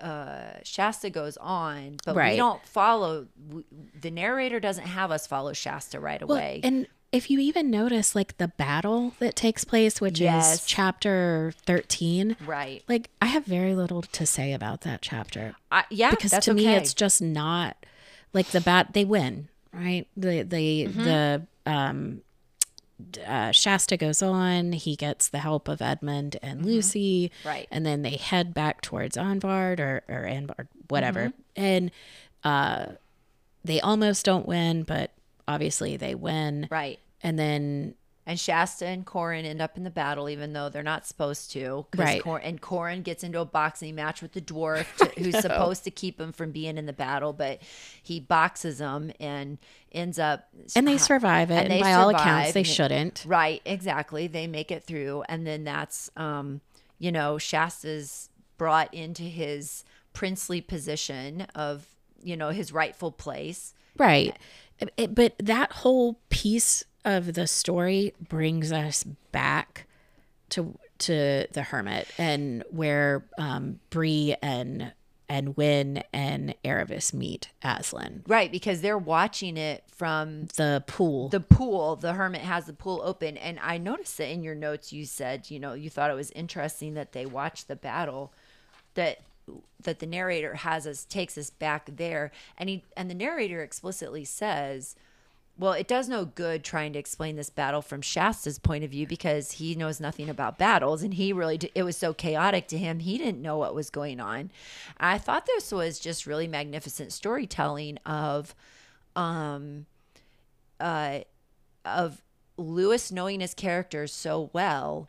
[0.00, 3.26] uh, Shasta goes on, but we don't follow.
[3.50, 3.64] We,
[4.00, 6.60] the narrator doesn't have us follow Shasta right Well, away.
[6.62, 10.54] and if you even notice like the battle that takes place which Yes.
[10.62, 12.82] is chapter 13 right?
[12.88, 16.66] like I have very little to say about that chapter I, yeah, because to me
[16.74, 17.76] it's just not
[18.32, 21.04] like the bat they win right the the Mm-hmm.
[21.04, 22.20] the um
[23.26, 24.72] uh, Shasta goes on.
[24.72, 27.48] He gets the help of Edmund and Lucy, Mm-hmm.
[27.48, 27.68] Right.
[27.70, 31.28] And then they head back towards Anvard or or Anvard, whatever.
[31.28, 31.40] Mm-hmm.
[31.56, 31.90] And
[32.44, 32.86] uh,
[33.64, 35.10] they almost don't win, but
[35.48, 36.68] obviously they win.
[36.70, 36.98] right.
[37.22, 37.94] And then
[38.26, 41.84] And Shasta and Corin end up in the battle, even though they're not supposed to.
[41.94, 42.22] Right.
[42.22, 45.90] Cor- and Corin gets into a boxing match with the dwarf, to, who's supposed to
[45.90, 47.60] keep him from being in the battle, but
[48.02, 49.58] he boxes him and
[49.92, 50.48] ends up.
[50.74, 51.64] and they survive it.
[51.64, 53.24] and And, by all accounts, they shouldn't.
[53.26, 54.26] Right, exactly.
[54.26, 56.62] They make it through, and then that's, um,
[56.98, 61.86] you know, Shasta's brought into his princely position of,
[62.22, 63.74] you know, his rightful place.
[63.98, 64.34] Right.
[64.78, 69.86] It- it- but that whole piece of the story brings us back
[70.50, 74.92] to to the hermit and where um Bree and
[75.28, 78.22] and Hwin and Aravis meet Aslan.
[78.26, 81.28] Right, because they're watching it from The pool.
[81.30, 84.92] the pool the hermit has the pool open and i noticed that in your notes
[84.92, 88.32] you said you know you thought it was interesting that they watched the battle
[88.94, 89.20] that
[89.82, 94.24] that the narrator has us takes us back there and he and the narrator explicitly
[94.24, 94.94] says
[95.58, 99.06] well it does no good trying to explain this battle from shasta's point of view
[99.06, 102.78] because he knows nothing about battles and he really d- it was so chaotic to
[102.78, 103.00] him.
[103.00, 104.50] He didn't know what was going on.
[104.98, 108.54] I thought this was just really magnificent storytelling of
[109.16, 109.86] um
[110.80, 111.20] uh,
[111.84, 112.22] of
[112.56, 115.08] Lewis knowing his characters so well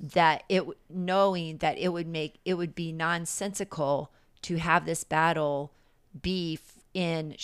[0.00, 4.10] that it knowing that it would make it would be nonsensical
[4.42, 5.72] to have this battle
[6.20, 6.58] be
[6.92, 7.34] in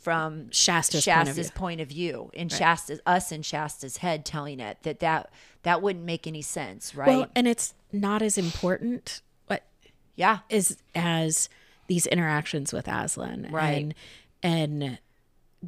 [0.00, 1.50] from Shasta's point of view.
[1.54, 5.30] point of view, in Shasta's us in Shasta's head telling it that that
[5.62, 7.08] that wouldn't make any sense, right?
[7.08, 9.64] Well, and it's not as important but
[10.16, 11.48] yeah, as as
[11.86, 13.48] these interactions with Aslan.
[13.50, 13.82] Right.
[13.82, 13.94] And
[14.42, 14.98] and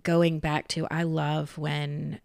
[0.03, 2.21] going back to I love when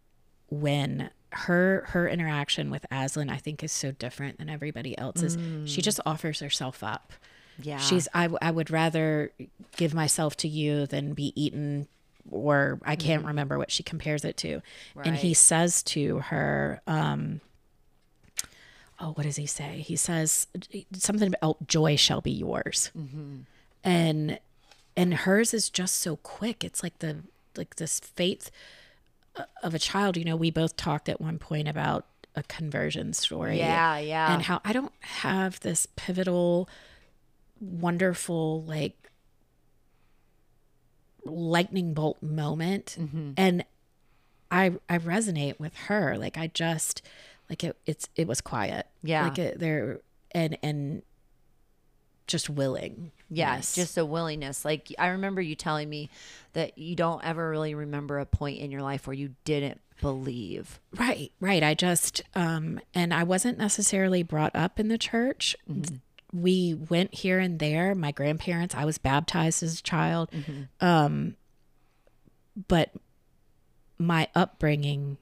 [0.49, 5.37] when her her interaction with Aslan I think is so different than everybody else's.
[5.65, 7.11] She just offers herself up.
[7.61, 9.31] yeah, She's I, I would rather
[9.75, 11.87] give myself to you than be eaten
[12.31, 14.61] or I can't remember what she compares it to.
[15.07, 17.41] And he says to her um
[18.99, 19.79] oh what does he say?
[19.85, 20.47] He says
[20.93, 22.91] something about joy shall be yours.
[23.83, 24.39] And
[24.95, 26.63] and hers is just so quick.
[26.63, 27.17] It's like the
[27.55, 28.49] like this faith
[29.35, 30.17] uh, of a child.
[30.17, 32.05] You know, we both talked at one point about
[32.35, 36.69] a conversion story yeah, yeah, and how I don't have this pivotal,
[37.59, 38.95] wonderful, like
[41.27, 42.97] lightning bolt moment.
[42.99, 43.31] Mm-hmm.
[43.37, 43.65] And
[44.51, 46.17] I I resonate with her.
[46.17, 47.01] Like I just
[47.49, 48.87] like it it's it was quiet.
[49.03, 49.23] Yeah.
[49.23, 49.99] Like it there
[50.31, 51.01] and and
[52.27, 53.11] just willing.
[53.29, 54.65] yes just a willingness.
[54.65, 56.09] Like I remember you telling me
[56.53, 60.79] that you don't ever really remember a point in your life where you didn't believe.
[60.95, 61.63] Right, right.
[61.63, 65.55] I just um and I wasn't necessarily brought up in the church.
[66.33, 67.95] We went here and there.
[67.95, 70.31] My grandparents, I was baptized as a child.
[70.31, 70.85] Mm-hmm.
[70.85, 71.35] Um
[72.67, 72.91] but
[73.99, 75.17] my upbringing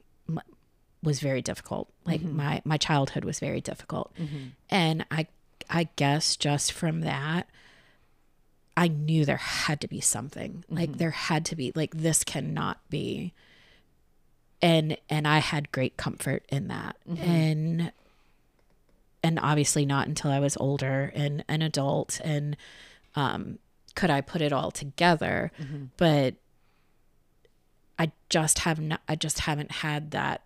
[1.02, 1.92] was very difficult.
[2.04, 2.36] Like mm-hmm.
[2.36, 4.12] my my childhood was very difficult.
[4.18, 4.48] Mm-hmm.
[4.70, 5.26] And I
[5.70, 7.48] I guess just from that
[8.76, 10.64] I knew there had to be something.
[10.68, 13.32] Like there had to be like this cannot be
[14.60, 16.96] and and I had great comfort in that.
[17.06, 17.92] And
[19.26, 22.56] and obviously not until I was older and an adult and
[23.16, 23.58] um
[23.96, 25.50] could I put it all together.
[25.96, 26.34] But
[27.98, 30.42] I just have not I just haven't had that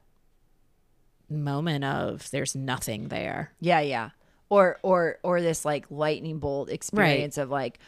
[1.28, 3.52] moment of there's nothing there.
[3.60, 4.10] Yeah, yeah.
[4.48, 7.78] Or or or this like lightning bolt experience of like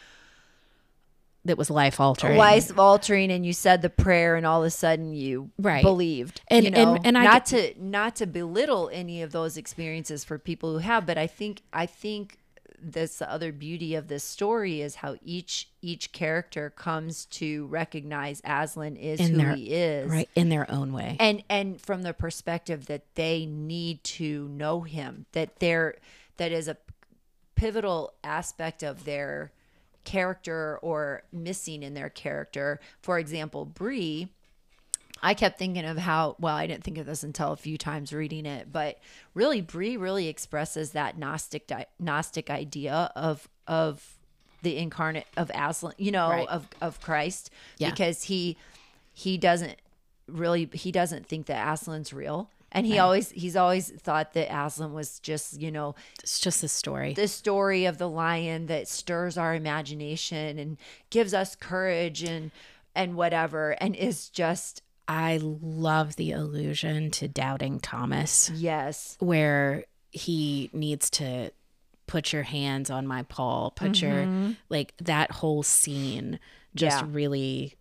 [1.44, 2.36] That was life altering.
[2.38, 5.82] life altering and you said the prayer and all of a sudden you Right.
[5.82, 6.40] believed.
[6.48, 6.94] And- you know?
[6.94, 10.78] and- and I not to not to belittle any of those experiences for people who
[10.78, 12.38] have, but I think I think
[12.84, 18.40] this the other beauty of this story is how each each character comes to recognize
[18.44, 20.10] Aslan is In who their- he is.
[20.10, 21.16] right in their own way.
[21.18, 25.96] And and from the perspective that they need to know him, that they're
[26.36, 26.76] that is a
[27.56, 29.52] pivotal aspect of their
[30.04, 32.80] character or missing in their character.
[33.00, 34.28] For example, Bree
[35.24, 38.12] I kept thinking of how well I didn't think of this until a few times
[38.12, 38.98] reading it, but
[39.34, 44.16] really Bree really expresses that Gnostic Gnostic idea of of
[44.62, 46.48] the incarnate of Aslan, you know, Right.
[46.48, 47.90] of of Christ, Yeah.
[47.90, 48.56] because he
[49.12, 49.76] he doesn't
[50.26, 54.92] really he doesn't think that Aslan's real, and he always he's always thought that Aslan
[54.92, 57.14] was just you know It's just a story.
[57.14, 60.78] the story of the lion that stirs our imagination and
[61.10, 62.50] gives us courage and
[62.94, 70.68] and whatever, and is just I love the allusion to doubting Thomas, yes where he
[70.72, 71.50] needs to
[72.06, 74.52] put your hands on my paw, put your mm-hmm.
[74.68, 76.38] like that whole scene
[76.74, 77.08] just Yeah.
[77.10, 77.76] really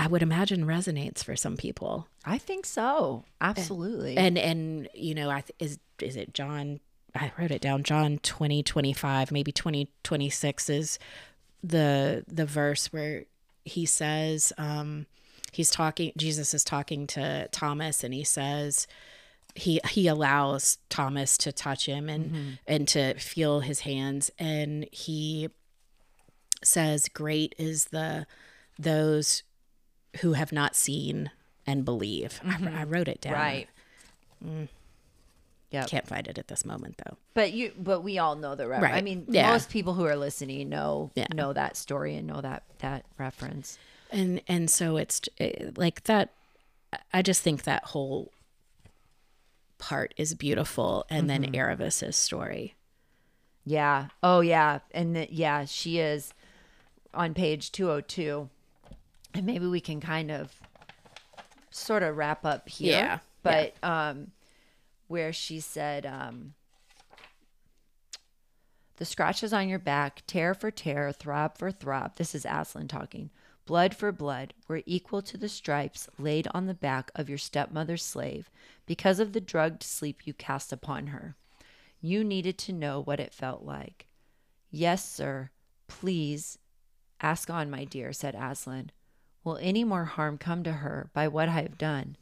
[0.00, 2.08] I would imagine resonates for some people.
[2.24, 3.24] I think so.
[3.40, 4.16] Absolutely.
[4.16, 6.80] And and you know, I th- is is it John
[7.14, 10.98] I wrote it down John 20 25 maybe 20 26 is
[11.62, 13.24] the the verse where
[13.64, 15.06] he says um
[15.52, 18.86] he's talking Jesus is talking to Thomas and he says
[19.54, 25.50] he he allows Thomas to touch him and and to feel his hands and he
[26.62, 28.26] says great is the
[28.78, 29.42] those
[30.18, 31.30] who have not seen
[31.66, 32.40] and believe.
[32.44, 33.34] I, I wrote it down.
[33.34, 33.68] right.
[34.44, 34.68] Mm.
[35.70, 35.84] Yeah.
[35.84, 37.16] Can't find it at this moment though.
[37.34, 38.94] But you but we all know the reference.
[38.96, 39.52] I mean, Yeah.
[39.52, 41.26] most people who are listening know Yeah.
[41.32, 43.78] know that story and know that that reference.
[44.10, 46.30] And and so it's eh, like that
[47.12, 48.32] I just think that whole
[49.78, 52.74] part is beautiful and then Aravis's story.
[53.64, 54.08] Yeah.
[54.22, 54.80] Oh yeah.
[54.90, 56.34] And the, yeah, she is
[57.14, 58.48] on page 202.
[59.34, 60.54] And maybe we can kind of
[61.70, 62.96] sort of wrap up here.
[62.96, 63.18] Yeah.
[63.42, 64.32] But um
[65.08, 66.54] where she said um
[68.96, 72.16] the scratches on your back, tear for tear, throb for throb.
[72.16, 73.30] This is Aslan talking.
[73.64, 78.04] Blood for blood were equal to the stripes laid on the back of your stepmother's
[78.04, 78.50] slave
[78.84, 81.36] because of the drugged sleep you cast upon her.
[82.02, 84.06] You needed to know what it felt like.
[84.70, 85.50] Yes, sir.
[85.86, 86.58] Please
[87.20, 88.90] ask on, my dear, said Aslan.
[89.44, 92.16] Will any more harm come to her by what I have done?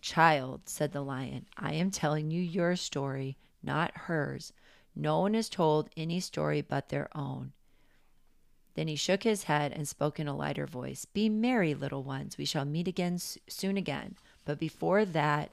[0.00, 4.52] Child, said the lion, I am telling you your story, not hers.
[4.94, 7.52] No one is told any story but their own.
[8.74, 11.04] Then he shook his head and spoke in a lighter voice.
[11.04, 12.36] Be merry, little ones.
[12.36, 14.16] We shall meet again soon again.
[14.44, 15.52] But before that,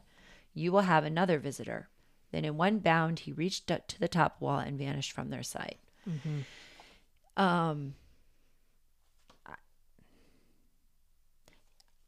[0.54, 1.88] you will have another visitor.
[2.32, 5.44] Then in one bound, he reached up to the top wall and vanished from their
[5.44, 5.78] sight.
[7.38, 7.96] Um,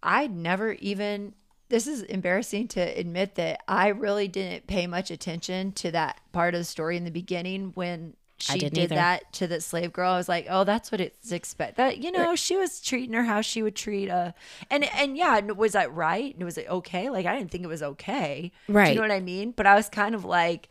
[0.04, 1.34] I'd never even.
[1.70, 6.54] This is embarrassing to admit that I really didn't pay much attention to that part
[6.54, 8.96] of the story in the beginning when she didn't either.
[8.96, 10.12] that to the slave girl.
[10.12, 11.78] I was like, oh, that's what it's expect.
[11.78, 14.36] That you know, she was treating her how she would treat a,
[14.70, 16.34] and and yeah, was that right?
[16.34, 17.10] And it was it okay?
[17.10, 18.52] Like I didn't think it was okay.
[18.68, 18.90] Do Right.
[18.90, 19.52] you know what I mean?
[19.52, 20.70] But I was kind of like,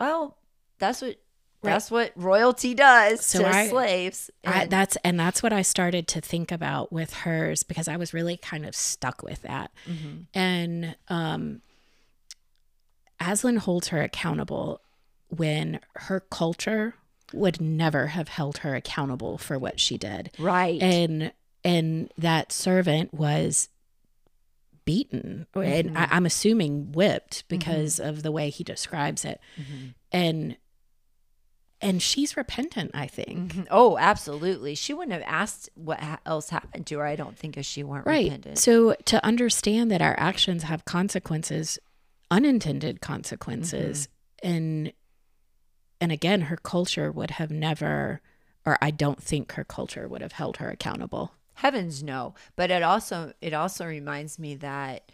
[0.00, 0.36] well,
[0.78, 1.16] that's what
[1.62, 4.30] that's what royalty does So to I- slaves.
[4.44, 7.96] I, And- that's and that's what I started to think about with hers because I
[7.96, 9.70] was really kind of stuck with that.
[9.86, 10.22] Mm-hmm.
[10.34, 11.62] And um
[13.20, 14.80] Aslan holds her accountable
[15.28, 16.94] when her culture
[17.32, 20.30] would never have held her accountable for what she did.
[20.38, 20.82] right.
[20.82, 21.32] And
[21.62, 23.68] and that servant was
[24.86, 25.96] beaten and mm-hmm.
[25.96, 28.08] I, I'm assuming whipped because mm-hmm.
[28.08, 29.40] of the way he describes it.
[30.10, 30.56] And
[31.82, 33.54] and she's repentant, I think.
[33.54, 33.66] Mhm.
[33.70, 34.74] Oh, absolutely.
[34.74, 37.06] She wouldn't have asked what ha- else happened to her.
[37.06, 38.24] I don't think if she weren't Right.
[38.24, 38.58] repentant.
[38.58, 41.78] So to understand that our actions have consequences,
[42.30, 44.08] unintended consequences,
[44.42, 44.92] and
[46.02, 48.22] and again, her culture would have never,
[48.64, 51.32] or I don't think her culture would have held her accountable.
[51.54, 52.34] Heavens no.
[52.56, 55.10] But it also it also reminds me that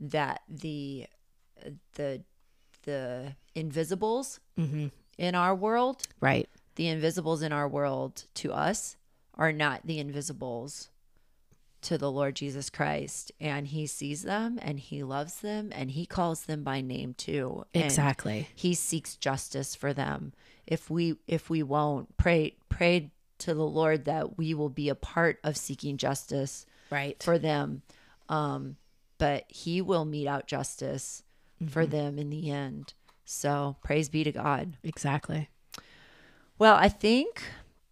[0.00, 1.06] that the
[1.94, 2.22] the
[2.82, 4.86] the invisibles Mm-hmm.
[5.18, 6.48] In our world, Right.
[6.76, 8.96] the invisibles in our world to us
[9.34, 10.88] are not the invisibles
[11.82, 16.04] to the Lord Jesus Christ and he sees them and he loves them and he
[16.06, 17.64] calls them by name too.
[17.74, 18.48] Exactly.
[18.54, 20.32] he seeks justice for them
[20.66, 24.94] if we if we won't pray pray to the lord that we will be a
[24.96, 27.22] part of seeking justice Right.
[27.22, 27.82] for them
[28.28, 28.76] um
[29.18, 31.22] but he will mete out justice
[31.68, 32.94] for them in the end
[33.26, 34.78] So praise be to God.
[34.82, 35.50] Exactly.
[36.58, 37.42] Well, I think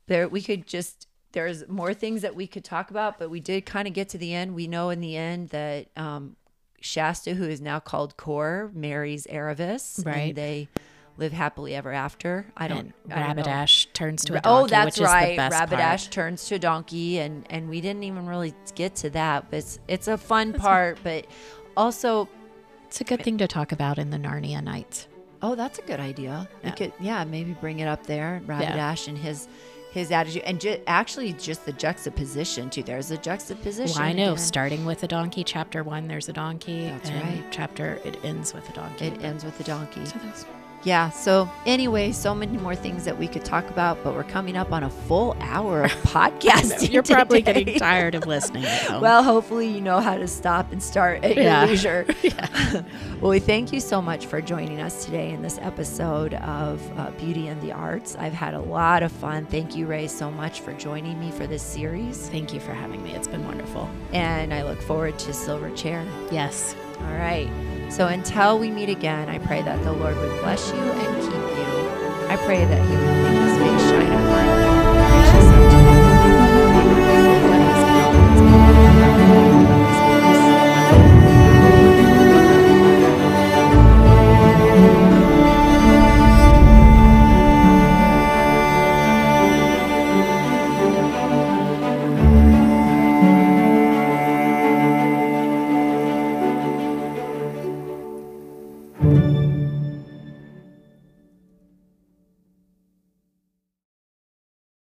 [0.07, 3.66] there we could just there's more things that we could talk about, but we did
[3.66, 4.55] kind of get to the end.
[4.55, 6.37] We know in the end that um,
[6.80, 10.28] Shasta, who is now called Cor, marries Aravis, Right.
[10.28, 10.68] And they
[11.16, 12.47] live happily ever after.
[12.57, 12.78] I don't.
[13.11, 13.66] And know.
[13.93, 15.24] Turns to a donkey, oh, that's which right.
[15.24, 15.82] is the best Rabbit part.
[15.82, 19.59] Ash turns to a donkey, and and we didn't even really get to that, but
[19.59, 20.99] it's it's a fun part.
[21.03, 21.26] But
[21.76, 22.28] also,
[22.87, 25.09] It's a good thing to talk about in the Narnia Nights.
[25.45, 26.49] Oh, that's a good idea.
[26.62, 26.74] We Yeah.
[26.74, 28.40] could, yeah, maybe bring it up there.
[28.47, 28.90] Rabbit Yeah.
[28.90, 29.47] Ash and his
[29.92, 32.82] his attitude, and ju- actually just the juxtaposition too.
[32.82, 33.95] There's a juxtaposition.
[33.97, 34.32] Well, I know.
[34.32, 34.38] again.
[34.38, 36.88] Starting with a donkey, chapter one, there's a donkey.
[36.88, 37.45] That's and right.
[37.53, 39.07] Chapter it ends with a donkey.
[39.07, 40.05] It ends with a donkey.
[40.05, 40.45] So that's-
[40.85, 41.09] Yeah.
[41.11, 44.70] So anyway, so many more things that we could talk about, but we're coming up
[44.70, 46.93] on a full hour of podcasting.
[46.93, 48.64] You're probably getting tired of listening.
[48.89, 49.01] though.
[49.01, 51.61] Well, hopefully you know how to stop and start at Yeah.
[51.64, 52.07] your leisure.
[53.20, 57.11] well, we thank you so much for joining us today in this episode of uh,
[57.12, 58.14] Beauty and the Arts.
[58.16, 59.47] I've had a lot of fun.
[59.47, 62.28] Thank you, Rhea, so much for joining me for this series.
[62.28, 63.12] thank you for having me.
[63.14, 63.89] It's been wonderful.
[64.12, 66.05] And I look forward to Silver Chair.
[66.30, 66.76] Yes.
[67.01, 67.49] All right.
[67.95, 71.30] So until we meet again, I pray that the Lord would bless you and keep
[71.30, 72.28] you.
[72.28, 74.64] I pray that He would make His face shine upon you.